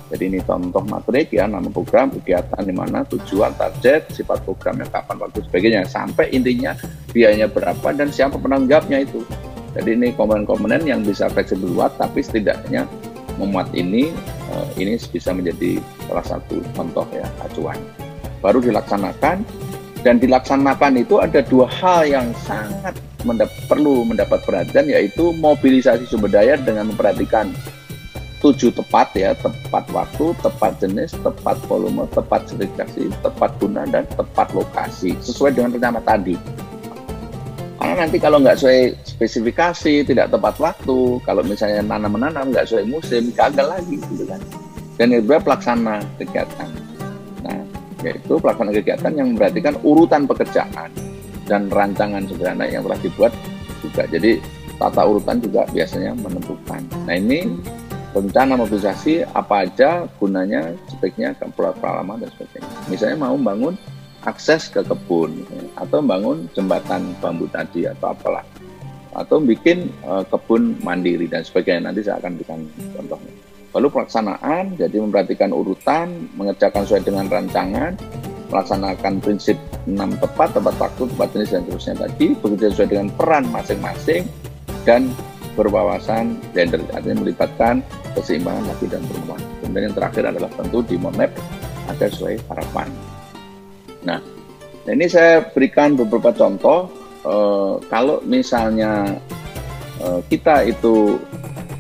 [0.08, 5.20] Jadi ini contoh materi ya, nama program, kegiatan di mana, tujuan, target, sifat programnya, kapan,
[5.20, 5.84] waktu, sebagainya.
[5.90, 6.78] Sampai intinya
[7.12, 9.20] biayanya berapa dan siapa penanggung jawabnya itu.
[9.76, 12.88] Jadi ini komponen-komponen yang bisa fleksibel buat, tapi setidaknya
[13.36, 14.14] memuat ini,
[14.48, 18.07] eh, ini bisa menjadi salah satu contoh ya acuan.
[18.40, 19.42] Baru dilaksanakan,
[20.06, 22.96] dan dilaksanakan itu ada dua hal yang sangat
[23.26, 27.50] mendap perlu mendapat perhatian yaitu mobilisasi sumber daya dengan memperhatikan
[28.38, 34.54] tujuh tepat ya, tepat waktu, tepat jenis, tepat volume, tepat spesifikasi, tepat guna, dan tepat
[34.54, 36.38] lokasi sesuai dengan rencana tadi.
[37.78, 43.34] Karena nanti kalau nggak sesuai spesifikasi, tidak tepat waktu, kalau misalnya nanam-menanam nggak sesuai musim,
[43.34, 44.42] gagal lagi gitu kan.
[44.98, 46.70] Dan itu pelaksana kegiatan.
[48.06, 50.90] Yaitu pelaksana kegiatan yang memperhatikan urutan pekerjaan
[51.50, 53.34] dan rancangan sederhana yang telah dibuat
[53.82, 54.04] juga.
[54.12, 54.38] Jadi
[54.78, 56.82] tata urutan juga biasanya menentukan.
[57.10, 57.50] Nah ini
[58.14, 62.70] rencana mobilisasi apa aja gunanya, speknya, pengalaman dan sebagainya.
[62.90, 63.74] Misalnya mau membangun
[64.26, 65.46] akses ke kebun
[65.80, 68.44] atau membangun jembatan bambu tadi atau apalah
[69.18, 72.60] atau bikin uh, kebun mandiri dan sebagainya nanti saya akan berikan
[72.94, 73.34] contohnya.
[73.76, 78.00] Lalu pelaksanaan jadi memperhatikan urutan, mengerjakan sesuai dengan rancangan,
[78.48, 83.44] melaksanakan prinsip 6 tepat, tepat waktu, tepat jenis dan seterusnya tadi, bekerja sesuai dengan peran
[83.52, 84.24] masing-masing
[84.88, 85.12] dan
[85.58, 87.82] berwawasan gender artinya melibatkan
[88.14, 89.42] keseimbangan laki dan perempuan.
[89.60, 91.32] Kemudian yang terakhir adalah tentu di map
[91.90, 92.88] agar sesuai harapan.
[94.06, 94.20] Nah,
[94.86, 96.88] ini saya berikan beberapa contoh.
[97.26, 99.18] Eh, kalau misalnya
[100.00, 101.18] eh, kita itu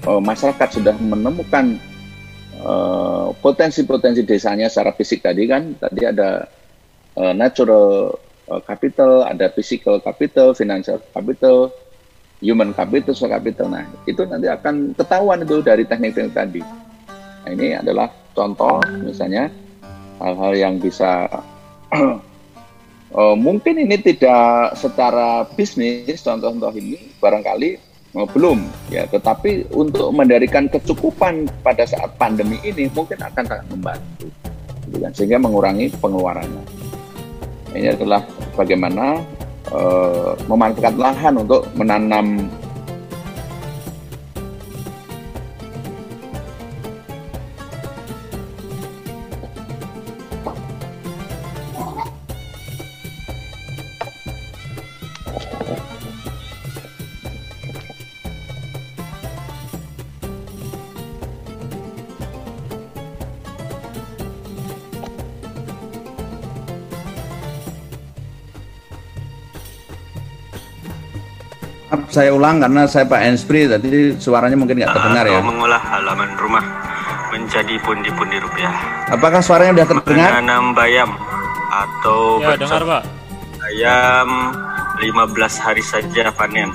[0.07, 1.75] eh, masyarakat sudah menemukan
[2.55, 6.47] eh, potensi-potensi desanya secara fisik tadi kan, tadi ada
[7.19, 8.15] eh, natural
[8.63, 11.67] capital, ada physical capital, financial capital,
[12.39, 13.67] human capital, social capital.
[13.67, 16.61] Nah, itu nanti akan ketahuan itu dari teknik-teknik tadi.
[17.43, 19.51] Nah, ini adalah contoh misalnya
[20.21, 21.25] hal-hal yang bisa
[23.13, 27.86] uh, mungkin ini tidak secara bisnis contoh-contoh ini barangkali uh,
[28.25, 34.25] belum ya, tetapi untuk mendarikan kecukupan pada saat pandemi ini mungkin akan sangat membantu,
[34.89, 35.11] gitu kan?
[35.13, 36.63] sehingga mengurangi pengeluarannya.
[37.77, 38.25] Ini adalah
[38.57, 39.21] bagaimana
[39.69, 42.49] uh, memanfaatkan lahan untuk menanam
[72.17, 75.37] saya ulang karena saya Pak Enspri tadi suaranya mungkin nggak terdengar ya.
[75.37, 76.65] mengolah halaman rumah
[77.29, 78.73] menjadi pundi-pundi rupiah.
[79.13, 80.29] Apakah suaranya sudah terdengar?
[80.41, 81.13] Menanam bayam
[81.69, 83.03] atau Ya, dengar, Pak.
[83.61, 84.29] Bayam
[84.97, 86.73] 15 hari saja panen.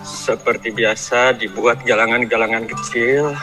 [0.00, 3.36] Seperti biasa dibuat galangan-galangan kecil.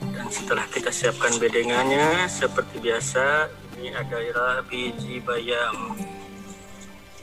[0.00, 5.98] Dan setelah kita siapkan bedengannya seperti biasa, ini adalah biji bayam.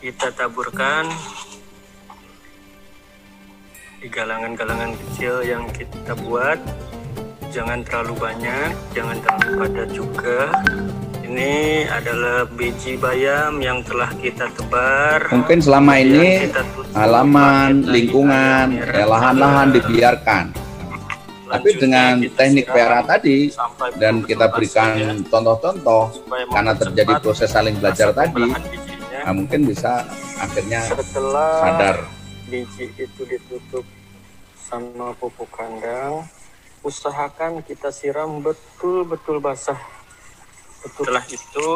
[0.02, 1.06] Kita taburkan
[4.02, 6.58] di galangan-galangan kecil yang kita buat.
[7.54, 10.58] Jangan terlalu banyak, jangan terlalu padat juga.
[11.22, 15.30] Ini adalah biji bayam yang telah kita tebar.
[15.30, 16.50] Mungkin selama ini
[16.98, 20.50] halaman, lingkungan, ya, lahan-lahan dibiarkan.
[21.46, 23.54] Tapi dengan teknik PRA tadi
[24.02, 26.10] dan kita berikan ya, contoh-contoh
[26.50, 28.50] karena terjadi proses saling belajar tadi.
[29.26, 30.06] Nah, mungkin bisa
[30.38, 31.98] akhirnya Setelah sadar.
[32.50, 33.86] biji itu ditutup
[34.56, 36.24] sama pupuk kandang,
[36.82, 39.78] usahakan kita siram betul-betul basah.
[40.82, 41.12] Betul.
[41.12, 41.68] Setelah itu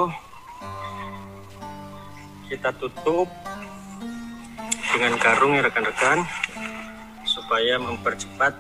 [2.48, 3.28] kita tutup
[4.96, 6.24] dengan karung ya rekan-rekan
[7.28, 8.54] supaya mempercepat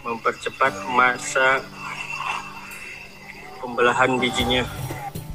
[0.00, 1.60] mempercepat masa
[3.60, 4.64] pembelahan bijinya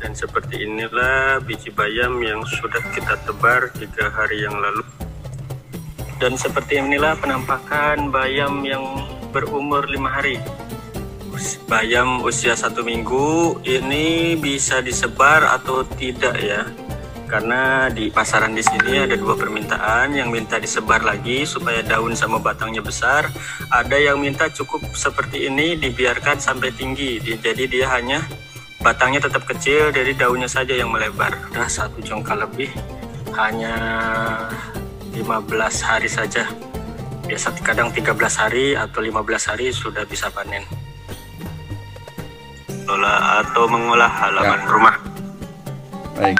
[0.04, 4.84] dan seperti inilah biji bayam yang sudah kita tebar tiga hari yang lalu.
[6.20, 8.84] Dan seperti inilah penampakan bayam yang
[9.32, 10.44] berumur lima hari.
[11.72, 16.68] Bayam usia satu minggu ini bisa disebar atau tidak ya?
[17.32, 20.14] Karena di pasaran di sini ada dua permintaan.
[20.14, 23.32] Yang minta disebar lagi supaya daun sama batangnya besar.
[23.74, 27.18] Ada yang minta cukup seperti ini dibiarkan sampai tinggi.
[27.18, 28.22] Di- jadi dia hanya
[28.84, 31.32] batangnya tetap kecil, jadi daunnya saja yang melebar.
[31.56, 32.68] Udah satu jengkal lebih,
[33.40, 33.76] hanya
[35.16, 36.44] 15 hari saja.
[37.24, 40.68] Biasa kadang 13 hari atau 15 hari sudah bisa panen.
[42.84, 44.68] Lola atau mengolah halaman Ya.
[44.68, 44.96] rumah.
[46.20, 46.38] Baik.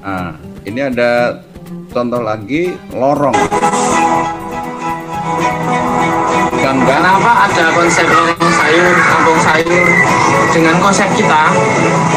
[0.00, 0.32] Nah,
[0.64, 1.36] ini ada
[1.92, 3.36] contoh lagi lorong.
[6.56, 6.94] Gangga.
[6.96, 8.35] Kenapa ada konsep lorong
[8.66, 9.86] sayur, kampung sayur
[10.50, 11.54] dengan konsep kita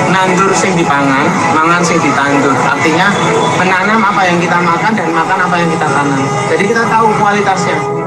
[0.10, 2.58] nandur sing dipangan, mangan sing ditandur.
[2.66, 3.14] Artinya
[3.62, 6.22] menanam apa yang kita makan dan makan apa yang kita tanam.
[6.50, 7.99] Jadi kita tahu kualitasnya.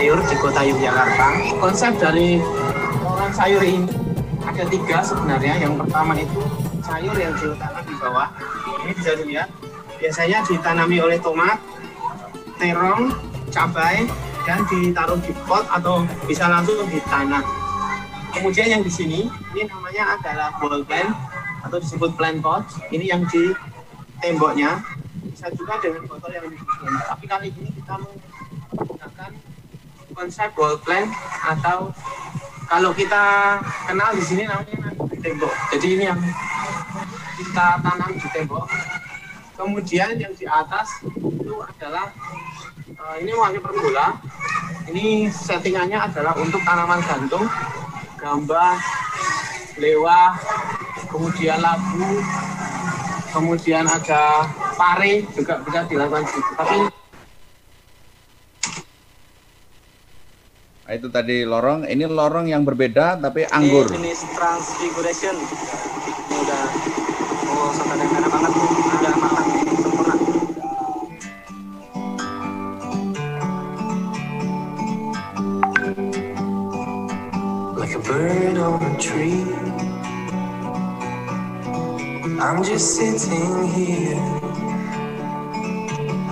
[0.00, 1.28] Sayur di kota Yogyakarta.
[1.60, 2.40] Konsep dari
[3.04, 3.84] lorong sayur ini
[4.40, 5.60] ada tiga sebenarnya.
[5.60, 6.40] Yang pertama itu
[6.80, 8.32] sayur yang diletakkan di bawah.
[8.80, 9.52] Ini bisa dilihat.
[10.00, 11.60] Biasanya ditanami oleh tomat,
[12.56, 13.12] terong,
[13.52, 14.08] cabai,
[14.48, 17.44] dan ditaruh di pot atau bisa langsung di tanah.
[18.32, 21.12] Kemudian yang di sini, ini namanya adalah ball plant
[21.60, 22.64] atau disebut plant pot.
[22.88, 23.52] Ini yang di
[24.24, 24.80] temboknya
[25.28, 26.88] bisa juga dengan botol yang disusun.
[26.88, 28.49] Tapi kali ini kita menggunakan
[30.20, 31.08] konsep wall plant
[31.48, 31.88] atau
[32.68, 33.56] kalau kita
[33.88, 35.54] kenal di sini namanya nanti tembok.
[35.72, 36.20] Jadi ini yang
[37.40, 38.68] kita tanam di tembok.
[39.56, 42.12] Kemudian yang di atas itu adalah
[42.84, 44.20] eh, ini wangi pergola.
[44.92, 47.46] Ini settingannya adalah untuk tanaman gantung,
[48.20, 48.76] gamba,
[49.80, 50.34] lewah,
[51.08, 52.20] kemudian labu,
[53.32, 54.44] kemudian ada
[54.76, 56.40] pare juga bisa dilakukan di.
[56.58, 56.78] Tapi
[60.90, 61.86] itu tadi lorong.
[61.86, 63.86] Ini lorong yang berbeda tapi anggur.
[63.90, 65.36] Ini jenis transfiguration.
[65.38, 66.64] Ini udah
[67.50, 69.50] oh sampai merah banget udah matang
[78.10, 79.44] bird on a tree.
[82.40, 84.18] I'm just sitting here.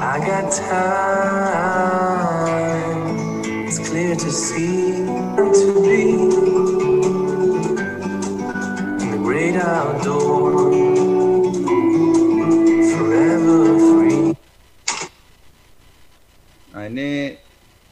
[0.01, 2.08] I got time.
[4.19, 6.19] To see to be
[8.99, 10.75] in the great outdoors.
[12.91, 14.35] Forever free.
[16.75, 17.39] Nah, ini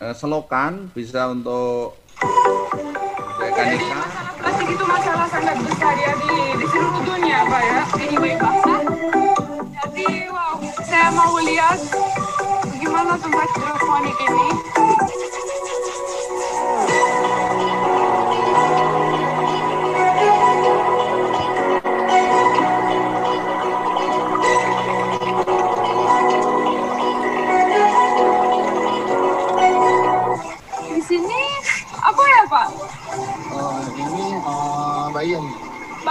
[0.03, 1.95] eh, selokan bisa untuk
[3.39, 4.03] menjaga ikan.
[4.43, 8.83] Plastik itu masalah sangat besar ya di, di seluruh dunia Pak ya, IWI Pasar.
[9.79, 11.79] Jadi wow, saya mau lihat
[12.83, 14.49] gimana tempat hidroponik ini.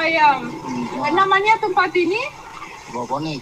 [0.05, 0.53] Bayam.
[1.17, 2.21] Namanya tempat ini
[2.93, 3.41] bokonik.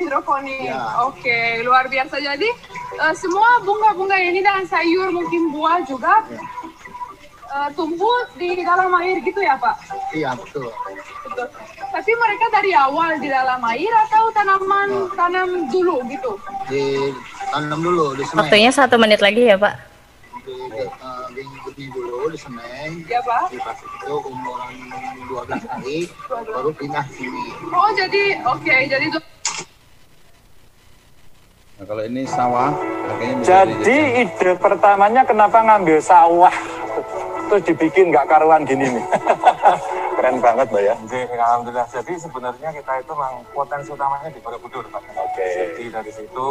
[0.00, 0.72] hidroponik.
[0.72, 1.04] Ya.
[1.04, 2.16] Oke, luar biasa.
[2.22, 2.48] Jadi
[2.96, 6.24] eh, semua bunga-bunga ini dan sayur mungkin buah juga
[7.52, 9.76] eh, tumbuh di dalam air gitu ya Pak?
[10.16, 10.72] Iya betul.
[11.28, 11.46] Betul.
[11.92, 16.40] Tapi mereka dari awal di dalam air atau tanaman tanam dulu gitu?
[16.72, 17.12] Di
[17.52, 18.48] tanam dulu di semen.
[18.48, 19.87] Waktunya satu menit lagi ya Pak.
[22.38, 22.90] Semen.
[23.10, 23.50] Ya Pak.
[23.50, 24.74] Di pas itu umuran
[25.26, 25.98] 12 hari
[26.30, 27.44] baru pindah sini.
[27.74, 29.20] Oh jadi oke jadi itu
[31.78, 32.74] Nah, kalau ini sawah,
[33.06, 36.50] harganya Jadi ide pertamanya kenapa ngambil sawah
[37.46, 39.04] terus dibikin nggak karuan gini nih.
[40.18, 40.94] Keren banget Mbak ya.
[41.38, 41.86] Alhamdulillah.
[41.94, 45.02] Jadi sebenarnya kita itu memang potensi utamanya di Borobudur, Pak.
[45.14, 45.46] Oke.
[45.46, 46.50] Jadi dari situ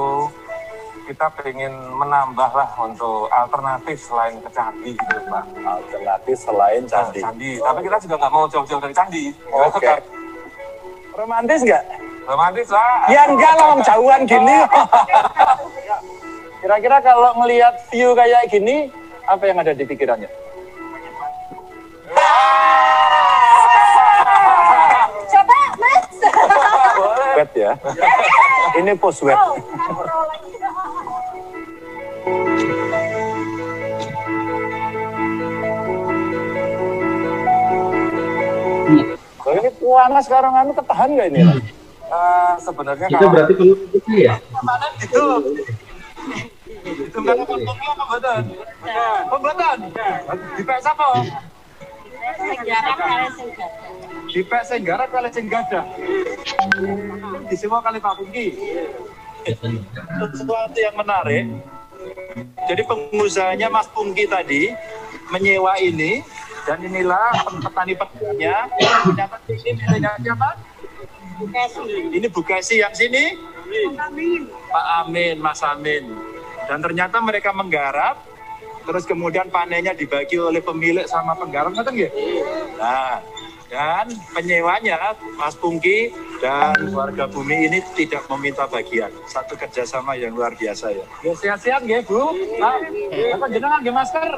[1.07, 5.43] kita ingin menambah lah untuk alternatif selain ke candi gitu, Pak.
[5.63, 7.19] Alternatif selain Nah, candi.
[7.23, 7.51] candi.
[7.63, 9.23] Tapi kita juga nggak mau jauh-jauh dari candi.
[9.47, 9.87] Oke.
[11.15, 11.83] Romantis nggak?
[12.27, 13.07] Romantis lah.
[13.07, 14.57] Ya enggak lah, Om, jauhan gini.
[16.61, 18.91] Kira-kira kalau ngelihat view kayak gini,
[19.23, 20.27] apa yang ada di pikirannya?
[25.31, 26.07] coba Mas.
[27.39, 27.71] Wet ya.
[28.77, 29.33] Ini post wet.
[29.33, 29.57] Loh,
[39.95, 41.41] panas sekarang anu ketahan nggak ini?
[41.43, 41.57] Lah?
[42.07, 44.35] Eh, sebenarnya Itu kalau berarti perlu itu ya?
[45.03, 45.23] itu
[46.87, 48.43] itu mana potongnya pembuatan
[49.27, 49.77] pembuatan
[50.55, 51.05] di PS apa
[54.27, 55.87] Dipek sing garap kali sing gadah.
[57.47, 58.47] Disewa kali Pak Pungki.
[60.35, 61.47] Sesuatu yang menarik.
[62.67, 64.75] Jadi pengusahanya Mas Pungki tadi
[65.31, 66.19] menyewa ini
[66.67, 67.31] dan inilah
[67.63, 68.67] petani-petaninya.
[69.07, 70.49] Ternyata ini miliknya siapa?
[72.11, 73.31] Ini Bugasi yang sini?
[74.67, 76.11] Pak Amin, Mas Amin.
[76.67, 78.19] Dan ternyata mereka menggarap,
[78.83, 82.11] terus kemudian panennya dibagi oleh pemilik sama penggarap, ngerti nggih?
[82.75, 83.23] Nah,
[83.71, 86.11] dan penyewanya Mas Pungki
[86.43, 89.11] dan warga bumi ini tidak meminta bagian.
[89.27, 91.05] Satu kerjasama yang luar biasa ya.
[91.23, 92.35] Ya sehat-sehat nggih Bu.
[92.59, 92.75] Nah,
[93.35, 94.31] apa jenengan nggih masker?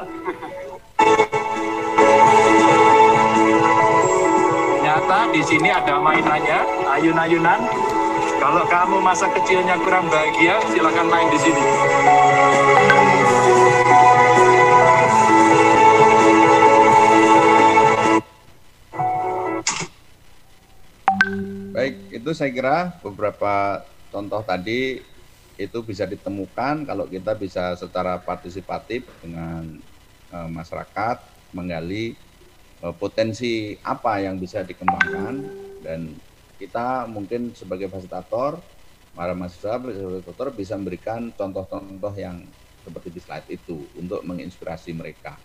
[4.90, 6.66] Ternyata di sini ada mainannya,
[6.98, 7.62] ayun-ayunan.
[8.42, 11.62] Kalau kamu masa kecilnya kurang bahagia, silakan main di sini.
[21.70, 25.06] Baik, itu saya kira beberapa contoh tadi
[25.54, 29.70] itu bisa ditemukan kalau kita bisa secara partisipatif dengan
[30.34, 31.22] eh, masyarakat
[31.54, 32.18] menggali
[32.80, 35.34] potensi apa yang bisa dikembangkan
[35.84, 36.16] dan
[36.60, 38.60] kita mungkin sebagai fasilitator,
[39.16, 42.44] para mahasiswa fasilitator bisa memberikan contoh-contoh yang
[42.84, 45.36] seperti di slide itu untuk menginspirasi mereka.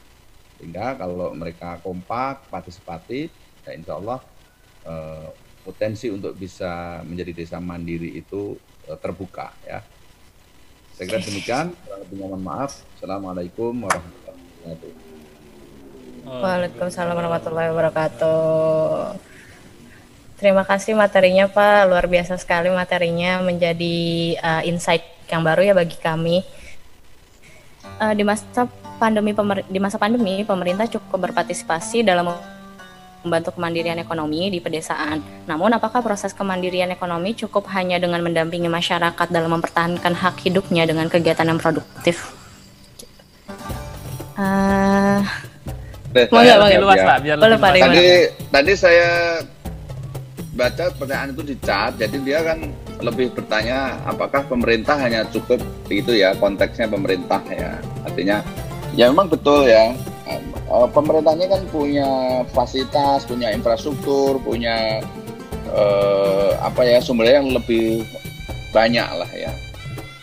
[0.60, 3.32] Sehingga kalau mereka kompak, partisipatif,
[3.68, 4.20] ya insya Allah
[4.88, 5.28] eh,
[5.64, 8.56] potensi untuk bisa menjadi desa mandiri itu
[8.88, 9.84] eh, terbuka ya.
[10.96, 11.76] Saya kira demikian.
[11.76, 12.88] Kurang lebihnya mohon maaf.
[12.96, 15.05] Assalamualaikum warahmatullahi wabarakatuh.
[16.26, 19.14] Waalaikumsalam warahmatullahi wabarakatuh.
[20.42, 23.98] Terima kasih materinya Pak, luar biasa sekali materinya menjadi
[24.42, 26.42] uh, insight yang baru ya bagi kami.
[28.02, 28.66] Uh, di masa
[28.98, 32.34] pandemi pemer- di masa pandemi pemerintah cukup berpartisipasi dalam
[33.22, 35.22] membantu kemandirian ekonomi di pedesaan.
[35.46, 41.06] Namun apakah proses kemandirian ekonomi cukup hanya dengan mendampingi masyarakat dalam mempertahankan hak hidupnya dengan
[41.06, 42.34] kegiatan yang produktif?
[44.36, 45.24] Uh,
[46.16, 46.96] Deh, Mau nggak, mau jawab nggak?
[46.96, 47.04] ya.
[47.04, 47.76] Pak, biar Boleh, luas.
[47.84, 48.08] Tadi,
[48.48, 49.10] tadi saya
[50.56, 52.72] baca pertanyaan itu di chat, jadi dia kan
[53.04, 55.60] lebih bertanya apakah pemerintah hanya cukup
[55.92, 57.76] itu ya konteksnya pemerintah ya.
[58.08, 58.40] Artinya
[58.96, 59.92] ya memang betul ya.
[60.26, 62.08] Eh, Pemerintahnya kan punya
[62.50, 65.04] fasilitas, punya infrastruktur, punya
[65.70, 68.08] eh, apa ya sumbernya yang lebih
[68.72, 69.52] banyak lah ya.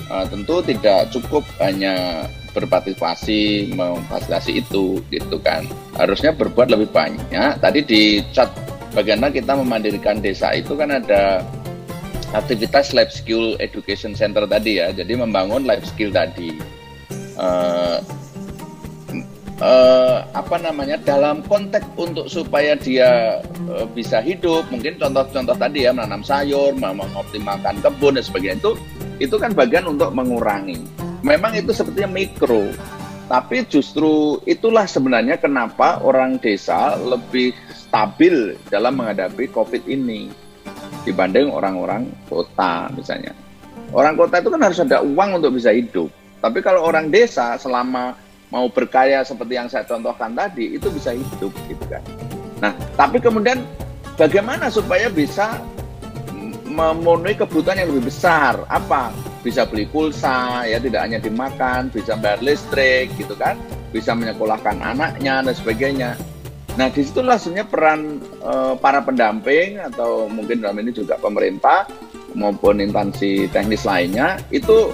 [0.09, 5.65] Eh, tentu tidak cukup hanya berpartisipasi memfasilitasi itu gitu kan.
[5.97, 7.59] Harusnya berbuat lebih banyak.
[7.59, 8.49] Tadi di chat
[8.93, 11.43] bagaimana kita memandirikan desa itu kan ada
[12.33, 14.93] aktivitas life skill education center tadi ya.
[14.93, 16.57] Jadi membangun life skill tadi.
[17.37, 17.99] Eh,
[19.63, 23.39] eh, apa namanya dalam konteks untuk supaya dia
[23.71, 28.73] eh, bisa hidup mungkin contoh-contoh tadi ya menanam sayur mengoptimalkan kebun dan sebagainya itu
[29.23, 30.83] itu kan bagian untuk mengurangi.
[31.23, 32.75] Memang itu sepertinya mikro
[33.31, 40.29] tapi justru itulah sebenarnya kenapa orang desa lebih stabil dalam menghadapi covid ini
[41.09, 43.33] dibanding orang-orang kota misalnya.
[43.93, 46.13] Orang kota itu kan harus ada uang untuk bisa hidup.
[46.45, 48.17] Tapi kalau orang desa selama
[48.53, 52.05] mau berkaya seperti yang saya contohkan tadi itu bisa hidup gitu kan.
[52.61, 53.65] Nah, tapi kemudian
[54.21, 55.57] bagaimana supaya bisa
[56.69, 58.61] memenuhi kebutuhan yang lebih besar?
[58.69, 59.09] Apa?
[59.41, 63.57] Bisa beli pulsa, ya tidak hanya dimakan, bisa bayar listrik gitu kan,
[63.91, 66.11] bisa menyekolahkan anaknya dan sebagainya.
[66.77, 71.89] Nah, di situlah sebenarnya peran eh, para pendamping atau mungkin dalam ini juga pemerintah
[72.33, 74.93] maupun instansi teknis lainnya itu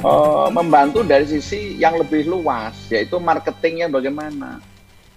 [0.00, 4.60] eh, membantu dari sisi yang lebih luas, yaitu marketingnya bagaimana.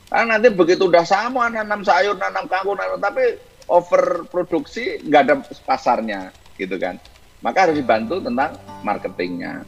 [0.10, 3.38] Karena nanti begitu udah sama nanam sayur, nanam kangkung, nanam, tapi
[3.70, 6.98] overproduksi nggak ada pasarnya, gitu kan.
[7.40, 9.64] Maka harus dibantu tentang marketingnya.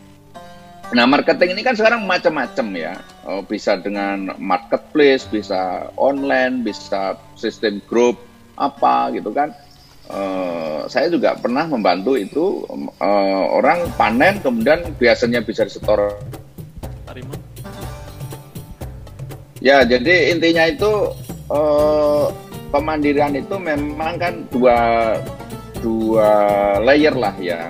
[0.91, 2.99] Nah, marketing ini kan sekarang macam-macam ya.
[3.23, 8.19] Oh, bisa dengan marketplace, bisa online, bisa sistem grup,
[8.59, 9.55] apa gitu kan.
[10.09, 12.65] Eh, saya juga pernah membantu itu
[12.97, 16.17] eh, orang panen kemudian biasanya bisa disetor
[19.61, 20.91] Ya, jadi intinya itu
[21.53, 22.25] eh,
[22.73, 24.77] pemandirian itu memang kan dua
[25.79, 26.29] dua
[26.81, 27.69] layer lah ya.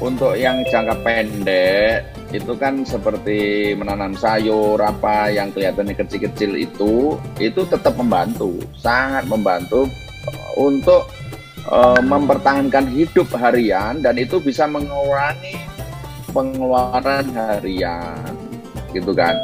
[0.00, 7.60] Untuk yang jangka pendek itu kan seperti menanam sayur apa yang kelihatannya kecil-kecil itu itu
[7.68, 9.84] tetap membantu, sangat membantu
[10.56, 11.08] untuk
[11.68, 15.56] eh, mempertahankan hidup harian dan itu bisa mengurangi
[16.30, 18.32] pengeluaran harian
[18.94, 19.36] gitu kan.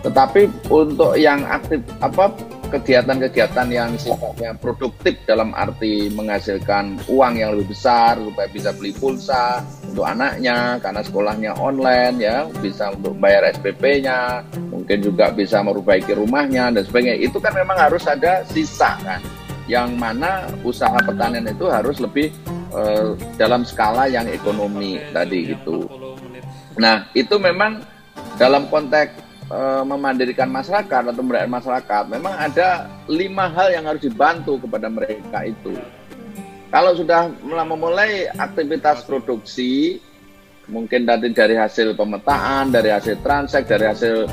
[0.00, 2.32] Tetapi untuk yang aktif apa
[2.70, 9.60] kegiatan-kegiatan yang sifatnya produktif dalam arti menghasilkan uang yang lebih besar supaya bisa beli pulsa
[9.90, 16.70] untuk anaknya karena sekolahnya online ya bisa untuk bayar SPP-nya mungkin juga bisa memperbaiki rumahnya
[16.70, 19.18] dan sebagainya itu kan memang harus ada sisa kan
[19.70, 22.34] yang mana usaha pertanian itu harus lebih
[22.74, 25.86] uh, dalam skala yang ekonomi tadi gitu
[26.74, 27.86] nah itu memang
[28.34, 34.62] dalam konteks uh, memandirikan masyarakat atau merakyat masyarakat, memang ada lima hal yang harus dibantu
[34.64, 35.74] kepada mereka itu.
[36.70, 39.98] Kalau sudah memulai aktivitas produksi,
[40.70, 44.30] mungkin nanti dari hasil pemetaan, dari hasil transek, dari hasil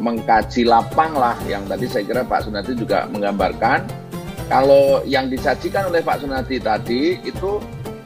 [0.00, 4.03] mengkaji lapang lah, yang tadi saya kira Pak Sunati juga menggambarkan.
[4.44, 7.60] Kalau yang disajikan oleh Pak Sunati tadi itu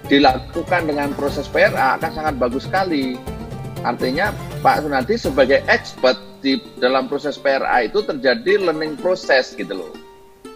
[0.06, 3.18] dilakukan dengan proses PRA akan sangat bagus sekali.
[3.82, 4.30] Artinya
[4.62, 9.92] Pak Sunati sebagai expert di dalam proses PRA itu terjadi learning proses gitu loh.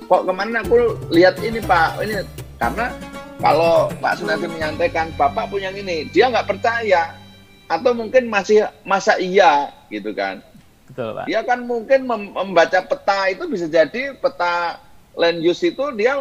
[0.07, 2.23] Kok ke mana aku lihat ini Pak, ini
[2.63, 2.95] karena
[3.43, 7.19] kalau Pak Sunardi menyampaikan Bapak punya ini, dia nggak percaya
[7.67, 10.39] atau mungkin masih masa iya gitu kan.
[10.87, 11.25] Betul Pak.
[11.27, 14.79] Dia kan mungkin membaca peta itu bisa jadi peta
[15.17, 16.17] land use itu dia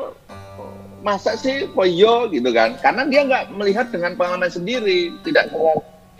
[1.01, 2.77] masa sih koyo gitu kan.
[2.79, 5.13] Karena dia nggak melihat dengan pengalaman sendiri.
[5.25, 5.51] Tidak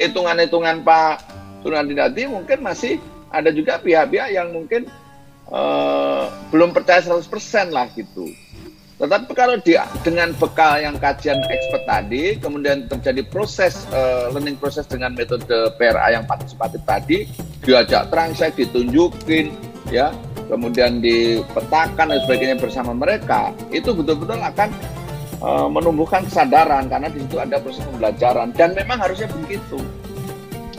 [0.01, 1.15] hitungan-hitungan Pak
[1.61, 2.97] Sunardi tadi mungkin masih
[3.29, 4.89] ada juga pihak-pihak yang mungkin
[5.47, 8.27] uh, belum percaya 100% lah gitu.
[9.01, 14.85] Tetapi kalau dia dengan bekal yang kajian expert tadi, kemudian terjadi proses uh, learning proses
[14.85, 15.49] dengan metode
[15.81, 17.25] PRA yang partisipatif tadi,
[17.65, 19.57] diajak transaksi, ditunjukin,
[19.89, 20.13] ya,
[20.51, 24.69] kemudian dipetakan dan sebagainya bersama mereka, itu betul-betul akan
[25.39, 28.51] uh, menumbuhkan kesadaran karena di situ ada proses pembelajaran.
[28.51, 29.79] Dan memang harusnya begitu.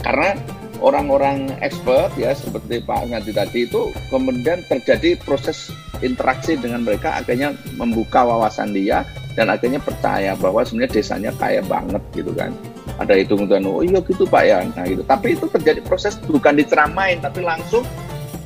[0.05, 0.37] Karena
[0.85, 5.71] orang-orang expert ya seperti Pak Ngadi tadi itu kemudian terjadi proses
[6.03, 9.07] interaksi dengan mereka akhirnya membuka wawasan dia
[9.39, 12.53] dan akhirnya percaya bahwa sebenarnya desanya kaya banget gitu kan.
[12.99, 14.59] Ada hitung-hitungan oh iya gitu Pak ya.
[14.75, 15.07] Nah gitu.
[15.07, 17.87] Tapi itu terjadi proses bukan diceramain tapi langsung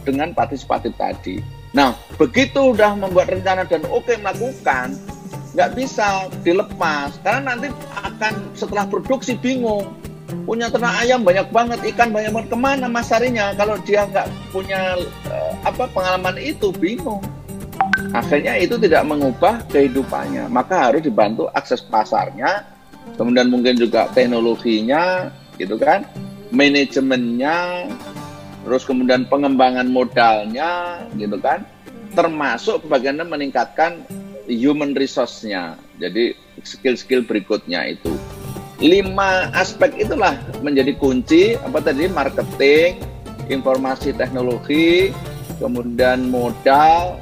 [0.07, 1.42] dengan partisipatif tadi.
[1.74, 4.94] Nah begitu udah membuat rencana dan oke okay, melakukan
[5.59, 7.18] nggak bisa dilepas.
[7.26, 9.90] Karena nanti akan setelah produksi bingung
[10.46, 14.98] punya ternak ayam banyak banget ikan banyak banget ke mana masarinya kalau dia nggak punya
[15.26, 17.20] uh, apa pengalaman itu bingung.
[18.14, 20.46] Akhirnya itu tidak mengubah kehidupannya.
[20.48, 22.76] Maka harus dibantu akses pasarnya
[23.14, 26.02] kemudian mungkin juga teknologinya gitu kan
[26.50, 27.86] manajemennya
[28.67, 31.62] terus kemudian pengembangan modalnya gitu kan
[32.19, 34.03] termasuk bagaimana meningkatkan
[34.51, 36.35] human resource-nya jadi
[36.67, 38.11] skill-skill berikutnya itu
[38.81, 43.01] lima aspek itulah menjadi kunci apa tadi marketing,
[43.49, 45.17] informasi teknologi,
[45.57, 47.17] kemudian modal,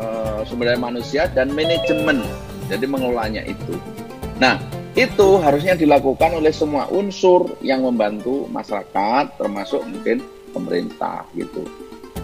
[0.00, 0.04] e,
[0.48, 2.24] sumber daya manusia dan manajemen.
[2.72, 3.76] Jadi mengelolanya itu.
[4.40, 4.56] Nah,
[4.96, 10.24] itu harusnya dilakukan oleh semua unsur yang membantu masyarakat termasuk mungkin
[10.54, 11.66] pemerintah gitu.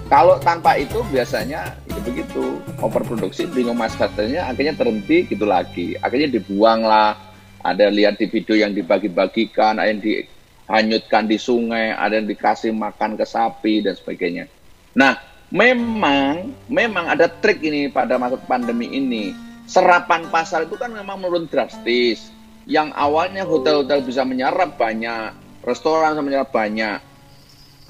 [0.06, 2.44] Kalau tanpa itu biasanya itu begitu
[2.78, 8.72] overproduksi bingung masyarakatnya akhirnya terhenti gitu lagi akhirnya dibuang lah ada lihat di video yang
[8.72, 14.48] dibagi-bagikan, ada yang dihanyutkan di sungai, ada yang dikasih makan ke sapi dan sebagainya.
[14.96, 15.20] Nah,
[15.52, 19.36] memang memang ada trik ini pada masa pandemi ini.
[19.70, 22.32] Serapan pasar itu kan memang menurun drastis.
[22.66, 26.98] Yang awalnya hotel-hotel bisa menyerap banyak, restoran bisa menyerap banyak,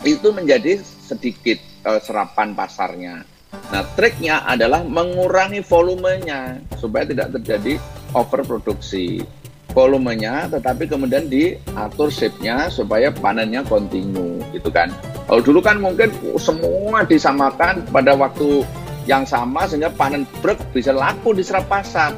[0.05, 3.23] itu menjadi sedikit uh, serapan pasarnya.
[3.51, 7.83] Nah, triknya adalah mengurangi volumenya supaya tidak terjadi
[8.15, 9.27] overproduksi
[9.71, 14.91] volumenya tetapi kemudian diatur shape-nya supaya panennya kontinu gitu kan.
[15.27, 18.67] Kalau dulu kan mungkin semua disamakan pada waktu
[19.07, 22.15] yang sama sehingga panen brek bisa laku di serap pasar.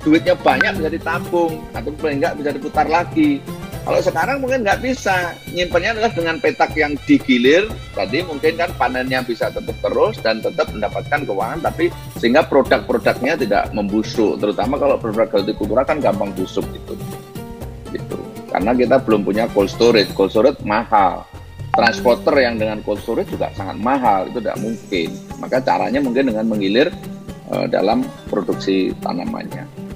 [0.00, 3.40] Duitnya banyak bisa ditabung atau paling enggak bisa diputar lagi.
[3.88, 7.72] Kalau sekarang mungkin nggak bisa, nyimpannya adalah dengan petak yang digilir.
[7.96, 11.88] Tadi mungkin kan panennya bisa tetap terus dan tetap mendapatkan keuangan, tapi
[12.20, 14.36] sehingga produk-produknya tidak membusuk.
[14.44, 17.00] Terutama kalau produk hortikultura kan gampang busuk gitu.
[17.88, 18.20] gitu.
[18.52, 20.12] Karena kita belum punya cold storage.
[20.12, 21.24] Cold storage mahal.
[21.72, 25.08] Transporter yang dengan cold storage juga sangat mahal, itu tidak mungkin.
[25.40, 26.92] Maka caranya mungkin dengan menggilir
[27.48, 29.87] uh, dalam produksi tanamannya.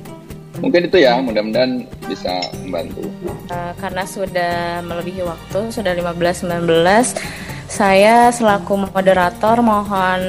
[0.63, 3.03] Mungkin itu ya, mudah-mudahan bisa membantu.
[3.51, 7.19] Uh, karena sudah melebihi waktu, sudah 15-19,
[7.73, 10.21] Saya selaku moderator mohon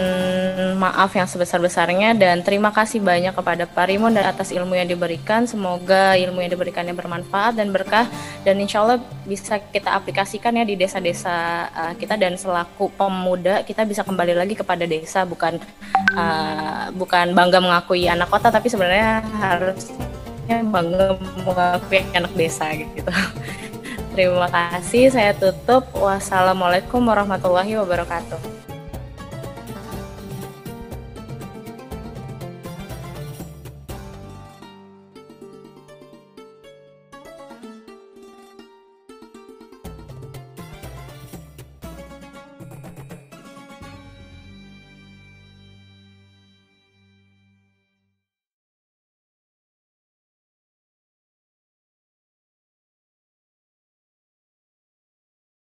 [0.80, 5.44] maaf yang sebesar-besarnya dan terima kasih banyak kepada Pak Rimun dan atas ilmu yang diberikan.
[5.44, 8.08] Semoga ilmu yang diberikannya bermanfaat dan berkah
[8.48, 13.84] dan insya Allah bisa kita aplikasikan ya di desa-desa uh, kita dan selaku pemuda kita
[13.84, 15.60] bisa kembali lagi kepada desa bukan
[16.16, 23.04] uh, bukan bangga mengakui anak kota tapi sebenarnya harusnya bangga mengakui anak desa gitu.
[24.16, 25.89] Terima kasih, saya tutup.
[25.98, 28.62] Wassalamualaikum warahmatullahi wabarakatuh.